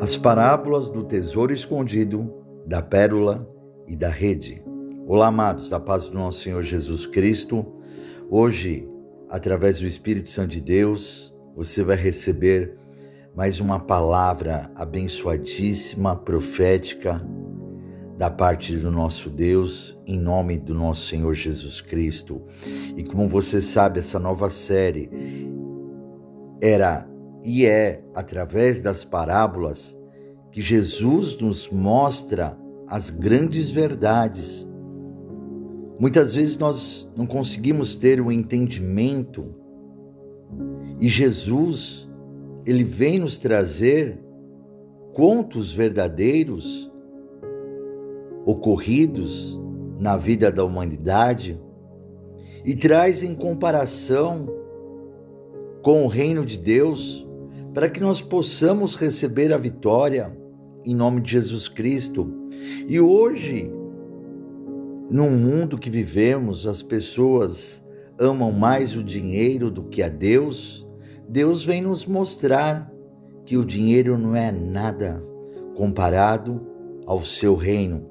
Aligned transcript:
As 0.00 0.16
parábolas 0.16 0.88
do 0.88 1.04
tesouro 1.04 1.52
escondido, 1.52 2.32
da 2.66 2.80
pérola 2.80 3.46
e 3.86 3.94
da 3.94 4.08
rede. 4.08 4.64
Olá, 5.06 5.26
amados, 5.26 5.74
a 5.74 5.78
paz 5.78 6.08
do 6.08 6.14
nosso 6.14 6.40
Senhor 6.40 6.62
Jesus 6.62 7.06
Cristo. 7.06 7.66
Hoje, 8.30 8.88
através 9.28 9.78
do 9.78 9.86
Espírito 9.86 10.30
Santo 10.30 10.52
de 10.52 10.62
Deus, 10.62 11.34
você 11.54 11.82
vai 11.82 11.96
receber 11.96 12.78
mais 13.36 13.60
uma 13.60 13.78
palavra 13.78 14.70
abençoadíssima, 14.74 16.16
profética, 16.16 17.20
da 18.16 18.30
parte 18.30 18.74
do 18.76 18.90
nosso 18.90 19.28
Deus, 19.28 19.98
em 20.06 20.18
nome 20.18 20.56
do 20.56 20.74
nosso 20.74 21.08
Senhor 21.08 21.34
Jesus 21.34 21.82
Cristo. 21.82 22.40
E 22.96 23.04
como 23.04 23.28
você 23.28 23.60
sabe, 23.60 24.00
essa 24.00 24.18
nova 24.18 24.48
série 24.48 25.10
era 26.58 27.09
e 27.42 27.64
é 27.64 28.02
através 28.14 28.80
das 28.80 29.04
parábolas 29.04 29.96
que 30.50 30.60
Jesus 30.60 31.38
nos 31.38 31.68
mostra 31.68 32.58
as 32.86 33.08
grandes 33.08 33.70
verdades. 33.70 34.68
Muitas 35.98 36.34
vezes 36.34 36.58
nós 36.58 37.10
não 37.16 37.26
conseguimos 37.26 37.94
ter 37.94 38.20
o 38.20 38.26
um 38.26 38.32
entendimento 38.32 39.54
e 41.00 41.08
Jesus, 41.08 42.08
ele 42.66 42.84
vem 42.84 43.18
nos 43.18 43.38
trazer 43.38 44.18
contos 45.14 45.72
verdadeiros 45.72 46.90
ocorridos 48.44 49.58
na 49.98 50.16
vida 50.16 50.50
da 50.50 50.64
humanidade 50.64 51.60
e 52.64 52.74
traz 52.74 53.22
em 53.22 53.34
comparação 53.34 54.46
com 55.82 56.04
o 56.04 56.08
reino 56.08 56.44
de 56.44 56.58
Deus 56.58 57.26
para 57.72 57.88
que 57.88 58.00
nós 58.00 58.20
possamos 58.20 58.96
receber 58.96 59.52
a 59.52 59.58
vitória 59.58 60.36
em 60.84 60.94
nome 60.94 61.20
de 61.20 61.32
Jesus 61.32 61.68
Cristo. 61.68 62.28
E 62.88 62.98
hoje, 62.98 63.70
num 65.10 65.30
mundo 65.30 65.78
que 65.78 65.90
vivemos, 65.90 66.66
as 66.66 66.82
pessoas 66.82 67.84
amam 68.18 68.52
mais 68.52 68.96
o 68.96 69.02
dinheiro 69.02 69.70
do 69.70 69.84
que 69.84 70.02
a 70.02 70.08
Deus. 70.08 70.86
Deus 71.28 71.64
vem 71.64 71.82
nos 71.82 72.06
mostrar 72.06 72.90
que 73.44 73.56
o 73.56 73.64
dinheiro 73.64 74.18
não 74.18 74.34
é 74.34 74.50
nada 74.50 75.22
comparado 75.74 76.60
ao 77.06 77.24
seu 77.24 77.54
reino. 77.54 78.10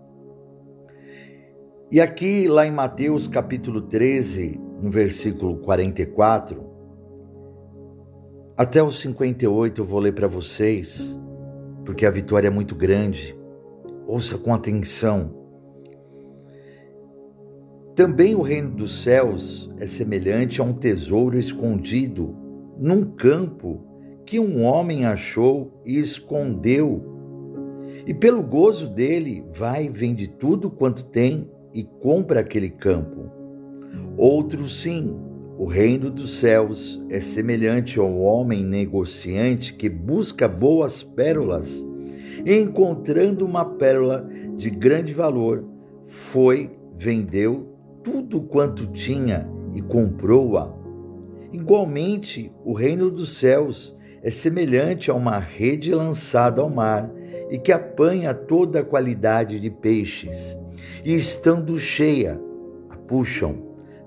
E 1.91 2.00
aqui, 2.00 2.47
lá 2.47 2.66
em 2.67 2.72
Mateus 2.72 3.28
capítulo 3.28 3.81
13, 3.81 4.59
no 4.81 4.89
versículo 4.91 5.58
44, 5.58 6.69
até 8.60 8.84
os 8.84 9.00
58 9.00 9.80
eu 9.80 9.86
vou 9.86 10.02
ler 10.02 10.14
para 10.14 10.28
vocês, 10.28 11.18
porque 11.86 12.06
a 12.06 12.12
vitória 12.12 12.48
é 12.48 12.52
muito 12.52 12.76
grande. 12.76 13.34
Ouça 14.06 14.38
com 14.38 14.54
atenção. 14.54 15.34
Também 17.96 18.36
o 18.36 18.42
reino 18.42 18.72
dos 18.72 19.02
céus 19.02 19.72
é 19.78 19.88
semelhante 19.88 20.60
a 20.60 20.66
um 20.66 20.74
tesouro 20.74 21.40
escondido 21.40 22.36
num 22.78 23.06
campo 23.06 23.82
que 24.26 24.42
um 24.42 24.66
homem 24.66 25.06
achou 25.06 25.82
e 25.86 25.98
escondeu. 25.98 27.02
E 28.06 28.14
pelo 28.14 28.44
gozo 28.44 28.90
dele, 28.90 29.42
vai 29.54 29.86
e 29.86 29.90
vende 29.90 30.28
tudo 30.28 30.70
quanto 30.70 31.06
tem 31.06 31.50
e 31.74 31.86
compra 31.86 32.42
aquele 32.42 32.70
campo. 32.70 33.32
Outro 34.18 34.68
sim, 34.68 35.18
o 35.60 35.66
reino 35.66 36.10
dos 36.10 36.40
céus 36.40 37.04
é 37.10 37.20
semelhante 37.20 38.00
ao 38.00 38.18
homem 38.18 38.64
negociante 38.64 39.74
que 39.74 39.90
busca 39.90 40.48
boas 40.48 41.04
pérolas. 41.04 41.86
Encontrando 42.46 43.46
uma 43.46 43.66
pérola 43.66 44.26
de 44.56 44.70
grande 44.70 45.14
valor, 45.14 45.66
foi, 46.08 46.72
vendeu 46.98 47.75
tudo 48.02 48.40
quanto 48.40 48.88
tinha 48.88 49.50
e 49.75 49.81
comprou-a. 49.81 50.74
Igualmente, 51.52 52.50
o 52.64 52.72
reino 52.72 53.12
dos 53.12 53.38
céus 53.38 53.94
é 54.24 54.31
semelhante 54.31 55.12
a 55.12 55.14
uma 55.14 55.40
rede 55.40 55.94
lançada 55.94 56.62
ao 56.62 56.69
mar 56.69 57.12
e 57.52 57.58
que 57.58 57.74
apanha 57.74 58.34
toda 58.34 58.80
a 58.80 58.86
qualidade 58.86 59.59
de 59.59 59.69
peixes, 59.69 60.58
e 61.03 61.14
estando 61.14 61.78
cheia, 61.78 62.40
a 62.90 62.96
puxam 62.96 63.58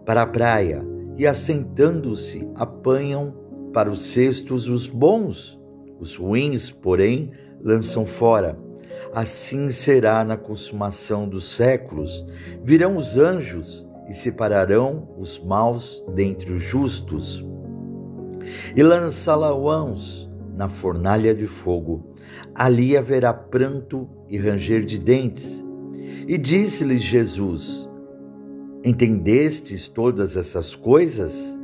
para 0.07 0.23
a 0.23 0.27
praia 0.27 0.92
e 1.17 1.27
assentando-se 1.27 2.49
apanham 2.55 3.35
para 3.73 3.91
os 3.91 4.03
cestos 4.03 4.69
os 4.69 4.87
bons, 4.87 5.59
os 5.99 6.17
ruins, 6.17 6.71
porém, 6.71 7.31
lançam 7.61 8.05
fora. 8.05 8.59
Assim 9.15 9.71
será 9.71 10.25
na 10.25 10.37
consumação 10.37 11.29
dos 11.29 11.55
séculos. 11.55 12.25
Virão 12.63 12.97
os 12.97 13.17
anjos 13.17 13.87
e 14.09 14.15
separarão 14.15 15.09
os 15.19 15.39
maus 15.39 16.05
dentre 16.15 16.53
os 16.53 16.63
justos, 16.63 17.45
e 18.75 18.83
lançá-la-ãos 18.83 20.29
na 20.57 20.69
fornalha 20.69 21.35
de 21.35 21.47
fogo. 21.47 22.15
Ali 22.55 22.97
haverá 22.97 23.33
pranto 23.33 24.09
e 24.29 24.37
ranger 24.37 24.85
de 24.85 24.99
dentes. 24.99 25.65
E 26.27 26.37
disse-lhes 26.37 27.03
Jesus: 27.03 27.89
Entendestes 28.85 29.89
todas 29.89 30.37
essas 30.37 30.75
coisas? 30.75 31.57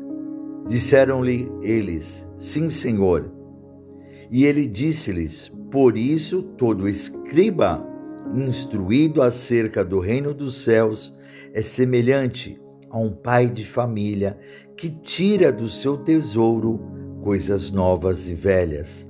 Disseram-lhe 0.68 1.50
eles: 1.62 2.24
Sim, 2.38 2.70
Senhor. 2.70 3.32
E 4.30 4.44
ele 4.44 4.68
disse-lhes: 4.68 5.48
Por 5.70 5.96
isso 5.96 6.42
todo 6.56 6.88
escriba 6.88 7.84
instruído 8.34 9.20
acerca 9.22 9.84
do 9.84 9.98
reino 9.98 10.32
dos 10.32 10.62
céus 10.62 11.12
é 11.52 11.62
semelhante 11.62 12.60
a 12.90 12.98
um 12.98 13.10
pai 13.10 13.48
de 13.48 13.64
família 13.64 14.38
que 14.76 14.88
tira 14.88 15.50
do 15.50 15.68
seu 15.68 15.96
tesouro 15.96 16.80
coisas 17.22 17.70
novas 17.70 18.28
e 18.28 18.34
velhas. 18.34 19.06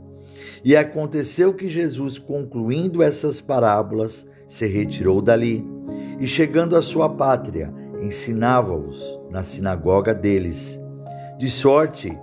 E 0.65 0.75
aconteceu 0.75 1.53
que 1.53 1.69
Jesus, 1.69 2.19
concluindo 2.19 3.03
essas 3.03 3.41
parábolas, 3.41 4.27
se 4.47 4.67
retirou 4.67 5.21
dali 5.21 5.65
e, 6.19 6.27
chegando 6.27 6.75
à 6.75 6.83
sua 6.83 7.09
pátria, 7.09 7.73
ensinava-os 8.03 9.01
na 9.31 9.43
sinagoga 9.45 10.15
deles, 10.15 10.79
de 11.39 11.51
sorte 11.51 12.17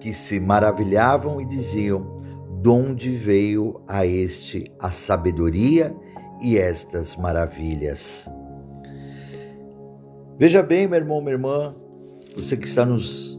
que 0.00 0.12
se 0.14 0.40
maravilhavam 0.40 1.40
e 1.40 1.44
diziam: 1.44 2.16
De 2.60 2.68
onde 2.68 3.16
veio 3.16 3.80
a 3.86 4.06
este 4.06 4.70
a 4.78 4.90
sabedoria 4.90 5.94
e 6.40 6.58
estas 6.58 7.16
maravilhas? 7.16 8.28
Veja 10.38 10.62
bem, 10.62 10.88
meu 10.88 10.98
irmão, 10.98 11.20
minha 11.20 11.34
irmã, 11.34 11.74
você 12.34 12.56
que 12.56 12.66
está 12.66 12.86
nos 12.86 13.38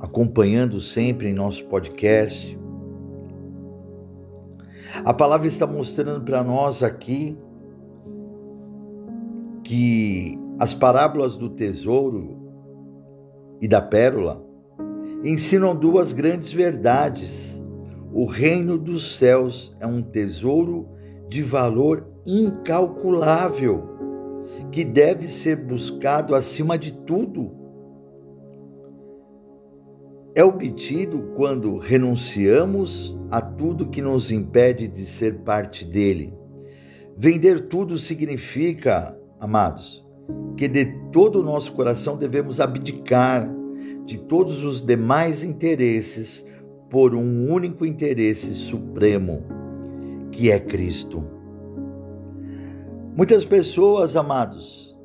acompanhando 0.00 0.80
sempre 0.80 1.28
em 1.28 1.32
nosso 1.32 1.64
podcast, 1.66 2.58
a 5.04 5.14
palavra 5.14 5.46
está 5.46 5.66
mostrando 5.66 6.24
para 6.24 6.42
nós 6.42 6.82
aqui 6.82 7.38
que 9.62 10.38
as 10.58 10.74
parábolas 10.74 11.36
do 11.36 11.48
tesouro 11.50 12.36
e 13.60 13.68
da 13.68 13.80
pérola 13.80 14.44
ensinam 15.22 15.74
duas 15.74 16.12
grandes 16.12 16.52
verdades. 16.52 17.62
O 18.12 18.24
reino 18.24 18.76
dos 18.76 19.16
céus 19.18 19.74
é 19.80 19.86
um 19.86 20.02
tesouro 20.02 20.88
de 21.28 21.42
valor 21.42 22.06
incalculável 22.26 23.84
que 24.72 24.84
deve 24.84 25.28
ser 25.28 25.56
buscado 25.56 26.34
acima 26.34 26.76
de 26.76 26.92
tudo. 26.92 27.52
É 30.34 30.42
obtido 30.42 31.32
quando 31.36 31.78
renunciamos 31.78 33.18
a 33.30 33.40
tudo 33.40 33.88
que 33.88 34.00
nos 34.00 34.30
impede 34.30 34.88
de 34.88 35.04
ser 35.04 35.40
parte 35.40 35.84
dele. 35.84 36.32
Vender 37.16 37.68
tudo 37.68 37.98
significa, 37.98 39.16
amados, 39.40 40.07
que 40.56 40.66
de 40.66 40.86
todo 41.12 41.40
o 41.40 41.42
nosso 41.42 41.72
coração 41.72 42.16
devemos 42.16 42.60
abdicar 42.60 43.48
de 44.04 44.18
todos 44.18 44.64
os 44.64 44.80
demais 44.80 45.44
interesses 45.44 46.44
por 46.90 47.14
um 47.14 47.50
único 47.50 47.84
interesse 47.84 48.54
supremo, 48.54 49.44
que 50.32 50.50
é 50.50 50.58
Cristo. 50.58 51.22
Muitas 53.14 53.44
pessoas, 53.44 54.16
amados, 54.16 54.96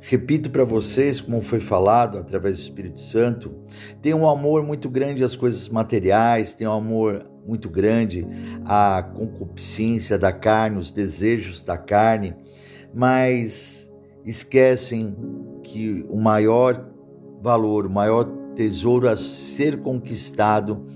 repito 0.00 0.50
para 0.50 0.64
vocês, 0.64 1.20
como 1.20 1.40
foi 1.40 1.60
falado 1.60 2.18
através 2.18 2.56
do 2.56 2.62
Espírito 2.62 3.00
Santo, 3.00 3.52
têm 4.00 4.14
um 4.14 4.28
amor 4.28 4.64
muito 4.64 4.88
grande 4.88 5.22
às 5.22 5.36
coisas 5.36 5.68
materiais, 5.68 6.54
têm 6.54 6.66
um 6.66 6.72
amor 6.72 7.24
muito 7.46 7.68
grande 7.68 8.26
à 8.64 9.02
concupiscência 9.02 10.18
da 10.18 10.32
carne, 10.32 10.78
os 10.78 10.90
desejos 10.90 11.62
da 11.62 11.76
carne, 11.76 12.34
mas 12.94 13.81
esquecem 14.24 15.16
que 15.62 16.04
o 16.08 16.16
maior 16.16 16.88
valor, 17.40 17.86
o 17.86 17.90
maior 17.90 18.24
tesouro 18.54 19.08
a 19.08 19.16
ser 19.16 19.80
conquistado 19.80 20.86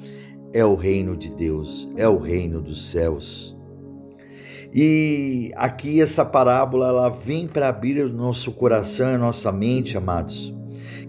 é 0.52 0.64
o 0.64 0.74
reino 0.74 1.16
de 1.16 1.30
Deus, 1.30 1.88
é 1.96 2.08
o 2.08 2.18
reino 2.18 2.60
dos 2.60 2.90
céus. 2.90 3.56
E 4.74 5.52
aqui 5.56 6.00
essa 6.00 6.24
parábola 6.24 6.88
ela 6.88 7.08
vem 7.08 7.46
para 7.46 7.68
abrir 7.68 8.04
o 8.04 8.12
nosso 8.12 8.52
coração 8.52 9.10
e 9.10 9.14
a 9.14 9.18
nossa 9.18 9.50
mente, 9.50 9.96
amados. 9.96 10.54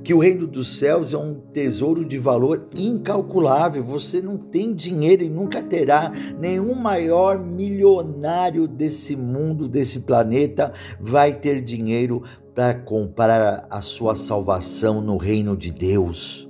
Que 0.08 0.14
o 0.14 0.20
reino 0.20 0.48
dos 0.48 0.80
céus 0.80 1.14
é 1.14 1.18
um 1.18 1.34
tesouro 1.34 2.06
de 2.06 2.18
valor 2.18 2.70
incalculável. 2.74 3.84
Você 3.84 4.22
não 4.22 4.38
tem 4.38 4.74
dinheiro 4.74 5.22
e 5.22 5.30
nunca 5.30 5.62
terá. 5.62 6.10
Nenhum 6.40 6.74
maior 6.76 7.38
milionário 7.38 8.70
desse 8.70 9.18
mundo, 9.18 9.68
desse 9.68 10.00
planeta, 10.00 10.72
vai 10.98 11.34
ter 11.34 11.62
dinheiro 11.62 12.24
para 12.56 12.74
comprar 12.74 13.68
a 13.70 13.82
sua 13.82 14.16
salvação 14.16 15.02
no 15.02 15.18
reino 15.18 15.58
de 15.58 15.74
Deus. 15.74 16.50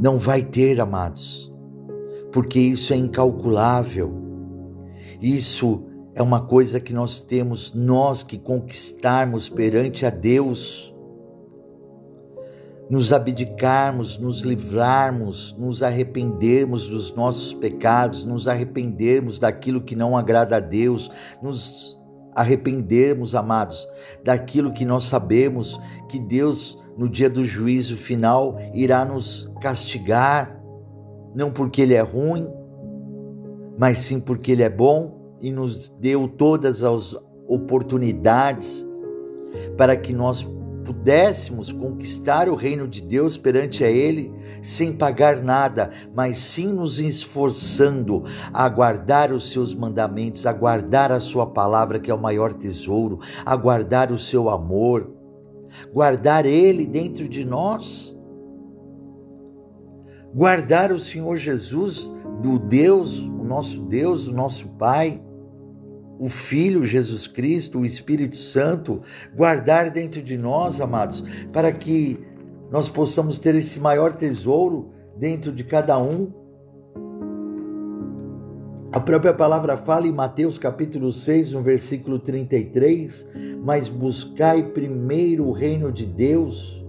Não 0.00 0.16
vai 0.16 0.42
ter, 0.42 0.80
amados, 0.80 1.52
porque 2.32 2.58
isso 2.58 2.94
é 2.94 2.96
incalculável. 2.96 4.14
Isso 5.20 5.84
é 6.14 6.22
uma 6.22 6.40
coisa 6.40 6.80
que 6.80 6.94
nós 6.94 7.20
temos 7.20 7.74
nós 7.74 8.22
que 8.22 8.38
conquistarmos 8.38 9.50
perante 9.50 10.06
a 10.06 10.10
Deus. 10.10 10.93
Nos 12.90 13.12
abdicarmos, 13.12 14.18
nos 14.18 14.42
livrarmos, 14.42 15.56
nos 15.58 15.82
arrependermos 15.82 16.86
dos 16.86 17.14
nossos 17.14 17.54
pecados, 17.54 18.24
nos 18.24 18.46
arrependermos 18.46 19.38
daquilo 19.38 19.80
que 19.80 19.96
não 19.96 20.16
agrada 20.16 20.56
a 20.56 20.60
Deus, 20.60 21.10
nos 21.42 21.98
arrependermos, 22.34 23.34
amados, 23.34 23.88
daquilo 24.22 24.72
que 24.72 24.84
nós 24.84 25.04
sabemos 25.04 25.80
que 26.08 26.18
Deus, 26.18 26.78
no 26.98 27.08
dia 27.08 27.30
do 27.30 27.44
juízo 27.44 27.96
final, 27.96 28.58
irá 28.74 29.04
nos 29.04 29.50
castigar, 29.60 30.60
não 31.34 31.50
porque 31.50 31.80
Ele 31.82 31.94
é 31.94 32.02
ruim, 32.02 32.46
mas 33.78 33.98
sim 33.98 34.20
porque 34.20 34.52
Ele 34.52 34.62
é 34.62 34.68
bom 34.68 35.36
e 35.40 35.50
nos 35.50 35.88
deu 36.00 36.28
todas 36.28 36.82
as 36.82 37.16
oportunidades 37.46 38.84
para 39.76 39.96
que 39.96 40.12
nós 40.12 40.42
pudéssemos 41.04 41.70
conquistar 41.70 42.48
o 42.48 42.54
reino 42.54 42.88
de 42.88 43.02
Deus 43.02 43.36
perante 43.36 43.84
a 43.84 43.90
Ele 43.90 44.32
sem 44.62 44.90
pagar 44.90 45.42
nada, 45.42 45.90
mas 46.14 46.38
sim 46.38 46.72
nos 46.72 46.98
esforçando 46.98 48.24
a 48.50 48.66
guardar 48.70 49.30
os 49.30 49.52
seus 49.52 49.74
mandamentos, 49.74 50.46
a 50.46 50.52
guardar 50.54 51.12
a 51.12 51.20
Sua 51.20 51.46
palavra, 51.46 52.00
que 52.00 52.10
é 52.10 52.14
o 52.14 52.18
maior 52.18 52.54
tesouro, 52.54 53.20
a 53.44 53.54
guardar 53.54 54.10
o 54.10 54.18
seu 54.18 54.48
amor, 54.48 55.12
guardar 55.92 56.46
Ele 56.46 56.86
dentro 56.86 57.28
de 57.28 57.44
nós, 57.44 58.16
guardar 60.34 60.90
o 60.90 60.98
Senhor 60.98 61.36
Jesus 61.36 62.10
do 62.40 62.58
Deus, 62.58 63.18
o 63.18 63.44
nosso 63.44 63.82
Deus, 63.82 64.26
o 64.26 64.32
nosso 64.32 64.66
Pai, 64.78 65.22
o 66.18 66.28
Filho 66.28 66.84
Jesus 66.84 67.26
Cristo, 67.26 67.80
o 67.80 67.86
Espírito 67.86 68.36
Santo, 68.36 69.02
guardar 69.34 69.90
dentro 69.90 70.22
de 70.22 70.36
nós, 70.36 70.80
amados, 70.80 71.24
para 71.52 71.72
que 71.72 72.18
nós 72.70 72.88
possamos 72.88 73.38
ter 73.38 73.54
esse 73.54 73.78
maior 73.80 74.12
tesouro 74.12 74.90
dentro 75.16 75.52
de 75.52 75.64
cada 75.64 75.98
um. 75.98 76.32
A 78.92 79.00
própria 79.00 79.34
palavra 79.34 79.76
fala 79.76 80.06
em 80.06 80.12
Mateus 80.12 80.56
capítulo 80.56 81.12
6, 81.12 81.52
no 81.52 81.62
versículo 81.62 82.18
33, 82.18 83.26
mas 83.64 83.88
buscai 83.88 84.62
primeiro 84.62 85.46
o 85.48 85.52
reino 85.52 85.90
de 85.90 86.06
Deus 86.06 86.83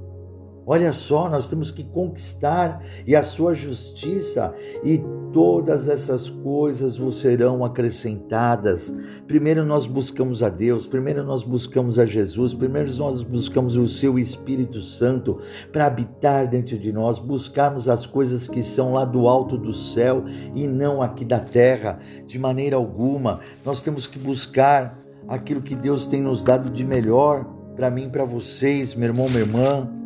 Olha 0.68 0.92
só, 0.92 1.30
nós 1.30 1.48
temos 1.48 1.70
que 1.70 1.84
conquistar 1.84 2.82
e 3.06 3.16
a 3.16 3.22
sua 3.22 3.54
justiça 3.54 4.56
e 4.84 5.04
todas 5.32 5.88
essas 5.88 6.28
coisas 6.28 6.98
vos 6.98 7.22
serão 7.22 7.64
acrescentadas. 7.64 8.92
Primeiro 9.28 9.64
nós 9.64 9.86
buscamos 9.86 10.42
a 10.42 10.50
Deus, 10.50 10.88
primeiro 10.88 11.24
nós 11.24 11.44
buscamos 11.44 12.00
a 12.00 12.06
Jesus, 12.08 12.56
primeiro 12.56 12.92
nós 12.96 13.22
buscamos 13.22 13.78
o 13.78 13.88
seu 13.88 14.18
Espírito 14.18 14.82
Santo 14.82 15.40
para 15.72 15.86
habitar 15.86 16.48
dentro 16.48 16.80
de 16.80 16.92
nós, 16.92 17.20
buscarmos 17.20 17.88
as 17.88 18.08
coisas 18.08 18.48
que 18.48 18.64
são 18.64 18.94
lá 18.94 19.06
do 19.06 19.28
alto 19.28 19.60
do 19.60 19.74
céu 19.74 20.24
e 20.56 20.66
não 20.66 21.00
aqui 21.00 21.24
da 21.24 21.40
terra, 21.40 22.00
de 22.26 22.40
maneira 22.40 22.76
alguma. 22.76 23.40
Nós 23.64 23.84
temos 23.84 24.08
que 24.08 24.18
buscar 24.18 25.00
aquilo 25.28 25.62
que 25.62 25.76
Deus 25.76 26.08
tem 26.08 26.24
nos 26.24 26.44
dado 26.44 26.72
de 26.72 26.84
melhor 26.84 27.46
para 27.76 27.92
mim, 27.92 28.10
para 28.10 28.26
vocês, 28.26 28.96
meu 28.96 29.10
irmão, 29.10 29.28
minha 29.30 29.42
irmã 29.42 30.05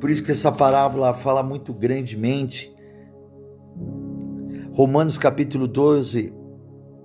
por 0.00 0.10
isso 0.10 0.22
que 0.22 0.30
essa 0.30 0.52
parábola 0.52 1.12
fala 1.12 1.42
muito 1.42 1.72
grandemente. 1.72 2.74
Romanos 4.72 5.18
capítulo 5.18 5.66
12, 5.66 6.32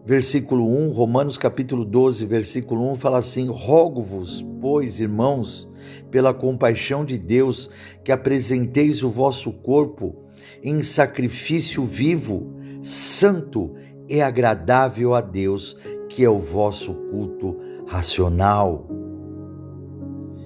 versículo 0.05 0.67
1, 0.67 0.91
Romanos 0.91 1.37
capítulo 1.37 1.83
12, 1.85 2.25
versículo 2.25 2.91
1 2.91 2.95
fala 2.95 3.17
assim: 3.17 3.47
Rogo-vos, 3.47 4.45
pois, 4.61 4.99
irmãos, 4.99 5.67
pela 6.11 6.33
compaixão 6.33 7.03
de 7.03 7.17
Deus, 7.17 7.69
que 8.03 8.11
apresenteis 8.11 9.03
o 9.03 9.09
vosso 9.09 9.51
corpo 9.51 10.15
em 10.61 10.83
sacrifício 10.83 11.83
vivo, 11.85 12.53
santo 12.83 13.73
e 14.07 14.21
agradável 14.21 15.15
a 15.15 15.21
Deus, 15.21 15.75
que 16.09 16.23
é 16.23 16.29
o 16.29 16.39
vosso 16.39 16.93
culto 16.93 17.57
racional. 17.87 19.02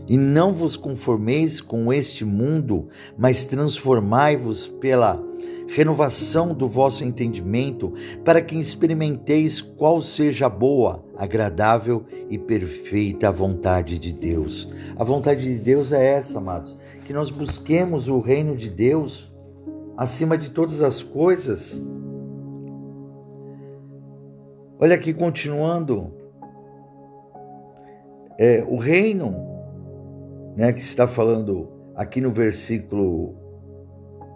E 0.08 0.18
não 0.18 0.54
vos 0.54 0.76
conformeis 0.76 1.60
com 1.60 1.92
este 1.92 2.24
mundo, 2.24 2.88
mas 3.18 3.46
transformai-vos 3.46 4.68
pela 4.68 5.22
renovação 5.68 6.54
do 6.54 6.68
vosso 6.68 7.04
entendimento, 7.04 7.94
para 8.24 8.42
que 8.42 8.56
experimenteis 8.56 9.60
qual 9.60 10.02
seja 10.02 10.46
a 10.46 10.50
boa, 10.50 11.04
agradável 11.18 12.06
e 12.30 12.38
perfeita 12.38 13.32
vontade 13.32 14.00
de 14.00 14.14
Deus. 14.14 14.70
A 14.96 15.04
vontade 15.04 15.42
de 15.42 15.60
Deus 15.60 15.92
é 15.92 16.14
essa, 16.14 16.38
amados, 16.38 16.78
que 17.06 17.12
nós 17.12 17.30
busquemos 17.30 18.08
o 18.08 18.20
reino 18.20 18.56
de 18.56 18.70
Deus 18.70 19.32
acima 19.98 20.38
de 20.38 20.52
todas 20.52 20.82
as 20.82 21.04
coisas. 21.04 21.84
Olha 24.80 24.96
aqui, 24.96 25.14
continuando. 25.14 26.14
É, 28.40 28.64
o 28.70 28.78
reino 28.78 29.57
né, 30.58 30.74
que 30.74 30.82
está 30.82 31.08
falando 31.08 31.70
aqui 31.96 32.20
no 32.20 32.32
versículo 32.32 33.36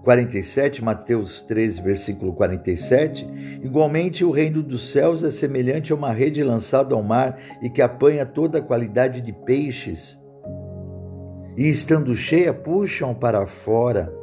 47, 0.04 0.84
Mateus 0.84 1.42
13, 1.42 1.82
versículo 1.82 2.34
47. 2.34 3.28
Igualmente, 3.64 4.24
o 4.24 4.30
reino 4.30 4.62
dos 4.62 4.92
céus 4.92 5.24
é 5.24 5.32
semelhante 5.32 5.92
a 5.92 5.96
uma 5.96 6.12
rede 6.12 6.44
lançada 6.44 6.94
ao 6.94 7.02
mar 7.02 7.40
e 7.60 7.70
que 7.72 7.82
apanha 7.82 8.24
toda 8.24 8.60
a 8.60 8.62
qualidade 8.62 9.20
de 9.20 9.34
peixes. 9.34 10.20
E 11.58 11.68
estando 11.68 12.16
cheia, 12.16 12.54
puxam 12.54 13.16
para 13.16 13.48
fora. 13.48 14.14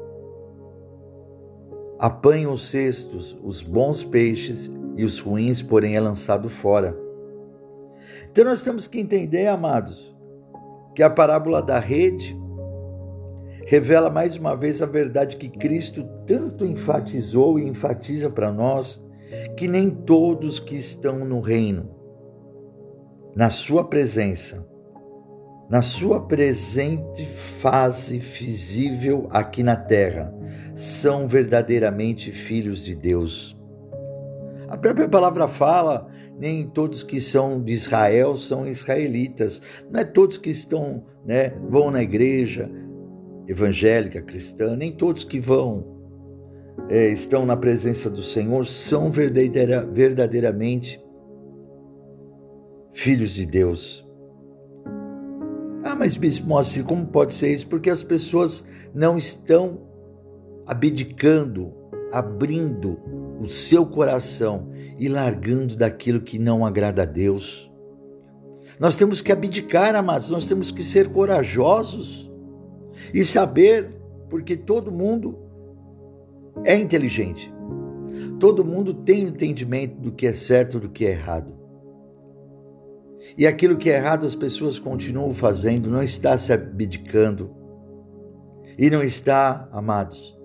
Apanham 1.99 2.52
os 2.52 2.70
cestos, 2.70 3.37
os 3.42 3.61
bons 3.61 4.04
peixes, 4.04 4.70
e 4.96 5.04
os 5.04 5.18
ruins, 5.18 5.62
porém, 5.62 5.96
é 5.96 6.00
lançado 6.00 6.49
fora. 6.49 6.96
Então, 8.30 8.44
nós 8.44 8.62
temos 8.62 8.87
que 8.87 9.00
entender, 9.00 9.46
amados, 9.49 10.16
que 10.98 11.02
a 11.04 11.08
parábola 11.08 11.62
da 11.62 11.78
rede 11.78 12.36
revela 13.68 14.10
mais 14.10 14.36
uma 14.36 14.56
vez 14.56 14.82
a 14.82 14.86
verdade 14.86 15.36
que 15.36 15.48
Cristo 15.48 16.02
tanto 16.26 16.66
enfatizou 16.66 17.56
e 17.56 17.68
enfatiza 17.68 18.28
para 18.28 18.50
nós, 18.50 19.00
que 19.56 19.68
nem 19.68 19.90
todos 19.90 20.58
que 20.58 20.74
estão 20.74 21.24
no 21.24 21.38
reino, 21.38 21.88
na 23.36 23.48
sua 23.48 23.84
presença, 23.84 24.68
na 25.70 25.82
sua 25.82 26.26
presente 26.26 27.24
fase 27.60 28.18
visível 28.18 29.28
aqui 29.30 29.62
na 29.62 29.76
terra, 29.76 30.34
são 30.74 31.28
verdadeiramente 31.28 32.32
filhos 32.32 32.82
de 32.84 32.96
Deus. 32.96 33.56
A 34.66 34.76
própria 34.76 35.08
palavra 35.08 35.46
fala 35.46 36.08
nem 36.38 36.68
todos 36.68 37.02
que 37.02 37.21
são 37.21 37.62
de 37.62 37.73
Israel 37.73 38.37
são 38.37 38.66
israelitas. 38.66 39.61
Não 39.90 40.00
é 40.00 40.04
todos 40.04 40.37
que 40.37 40.50
estão, 40.50 41.04
né, 41.25 41.50
vão 41.68 41.90
na 41.90 42.02
igreja 42.02 42.71
evangélica 43.49 44.23
cristã, 44.23 44.76
nem 44.76 44.92
todos 44.92 45.25
que 45.25 45.40
vão 45.40 45.99
é, 46.88 47.09
estão 47.09 47.45
na 47.45 47.57
presença 47.57 48.09
do 48.09 48.23
Senhor 48.23 48.66
são 48.66 49.11
verdadeira, 49.11 49.85
verdadeiramente 49.85 51.02
filhos 52.92 53.35
de 53.35 53.45
Deus. 53.45 54.07
Ah, 55.83 55.95
mas 55.95 56.16
Bispo 56.16 56.49
como 56.87 57.07
pode 57.07 57.35
ser 57.35 57.52
isso? 57.52 57.66
Porque 57.66 57.90
as 57.90 58.02
pessoas 58.02 58.66
não 58.95 59.16
estão 59.16 59.80
abdicando, 60.66 61.73
abrindo 62.12 62.99
o 63.40 63.49
seu 63.49 63.87
coração 63.87 64.68
e 64.98 65.08
largando 65.08 65.76
daquilo 65.76 66.20
que 66.20 66.38
não 66.38 66.66
agrada 66.66 67.02
a 67.02 67.06
Deus. 67.06 67.70
Nós 68.78 68.96
temos 68.96 69.20
que 69.20 69.32
abdicar, 69.32 69.94
amados, 69.94 70.28
nós 70.28 70.46
temos 70.46 70.70
que 70.70 70.82
ser 70.82 71.08
corajosos 71.08 72.30
e 73.14 73.24
saber, 73.24 73.90
porque 74.28 74.56
todo 74.56 74.90
mundo 74.90 75.38
é 76.64 76.76
inteligente. 76.76 77.52
Todo 78.38 78.64
mundo 78.64 78.92
tem 78.94 79.22
entendimento 79.22 80.00
do 80.00 80.12
que 80.12 80.26
é 80.26 80.32
certo 80.32 80.78
e 80.78 80.80
do 80.80 80.88
que 80.88 81.06
é 81.06 81.10
errado. 81.10 81.56
E 83.36 83.46
aquilo 83.46 83.76
que 83.76 83.90
é 83.90 83.96
errado 83.96 84.26
as 84.26 84.34
pessoas 84.34 84.78
continuam 84.78 85.34
fazendo, 85.34 85.90
não 85.90 86.02
está 86.02 86.36
se 86.38 86.52
abdicando. 86.52 87.50
E 88.76 88.90
não 88.90 89.02
está, 89.02 89.68
amados, 89.72 90.36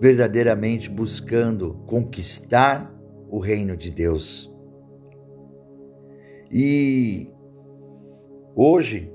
verdadeiramente 0.00 0.90
buscando 0.90 1.74
conquistar 1.86 2.93
o 3.34 3.40
reino 3.40 3.76
de 3.76 3.90
Deus. 3.90 4.48
E 6.52 7.32
hoje, 8.54 9.12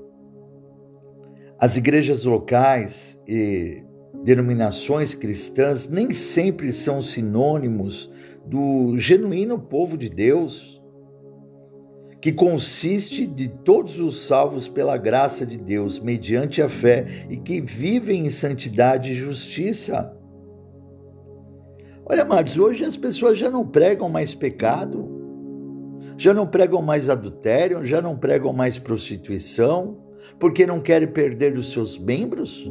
as 1.58 1.78
igrejas 1.78 2.24
locais 2.24 3.18
e 3.26 3.82
denominações 4.22 5.14
cristãs 5.14 5.88
nem 5.88 6.12
sempre 6.12 6.70
são 6.70 7.02
sinônimos 7.02 8.12
do 8.44 8.98
genuíno 8.98 9.58
povo 9.58 9.96
de 9.96 10.10
Deus, 10.10 10.82
que 12.20 12.30
consiste 12.30 13.26
de 13.26 13.48
todos 13.48 13.98
os 13.98 14.26
salvos 14.26 14.68
pela 14.68 14.98
graça 14.98 15.46
de 15.46 15.56
Deus, 15.56 15.98
mediante 15.98 16.60
a 16.60 16.68
fé, 16.68 17.24
e 17.30 17.38
que 17.38 17.58
vivem 17.58 18.26
em 18.26 18.30
santidade 18.30 19.12
e 19.12 19.16
justiça. 19.16 20.14
Olha, 22.10 22.24
amados, 22.24 22.58
hoje 22.58 22.84
as 22.84 22.96
pessoas 22.96 23.38
já 23.38 23.48
não 23.48 23.64
pregam 23.64 24.08
mais 24.08 24.34
pecado, 24.34 25.08
já 26.18 26.34
não 26.34 26.44
pregam 26.44 26.82
mais 26.82 27.08
adultério, 27.08 27.86
já 27.86 28.02
não 28.02 28.18
pregam 28.18 28.52
mais 28.52 28.80
prostituição, 28.80 29.96
porque 30.36 30.66
não 30.66 30.80
querem 30.80 31.06
perder 31.06 31.56
os 31.56 31.70
seus 31.70 31.96
membros? 31.96 32.68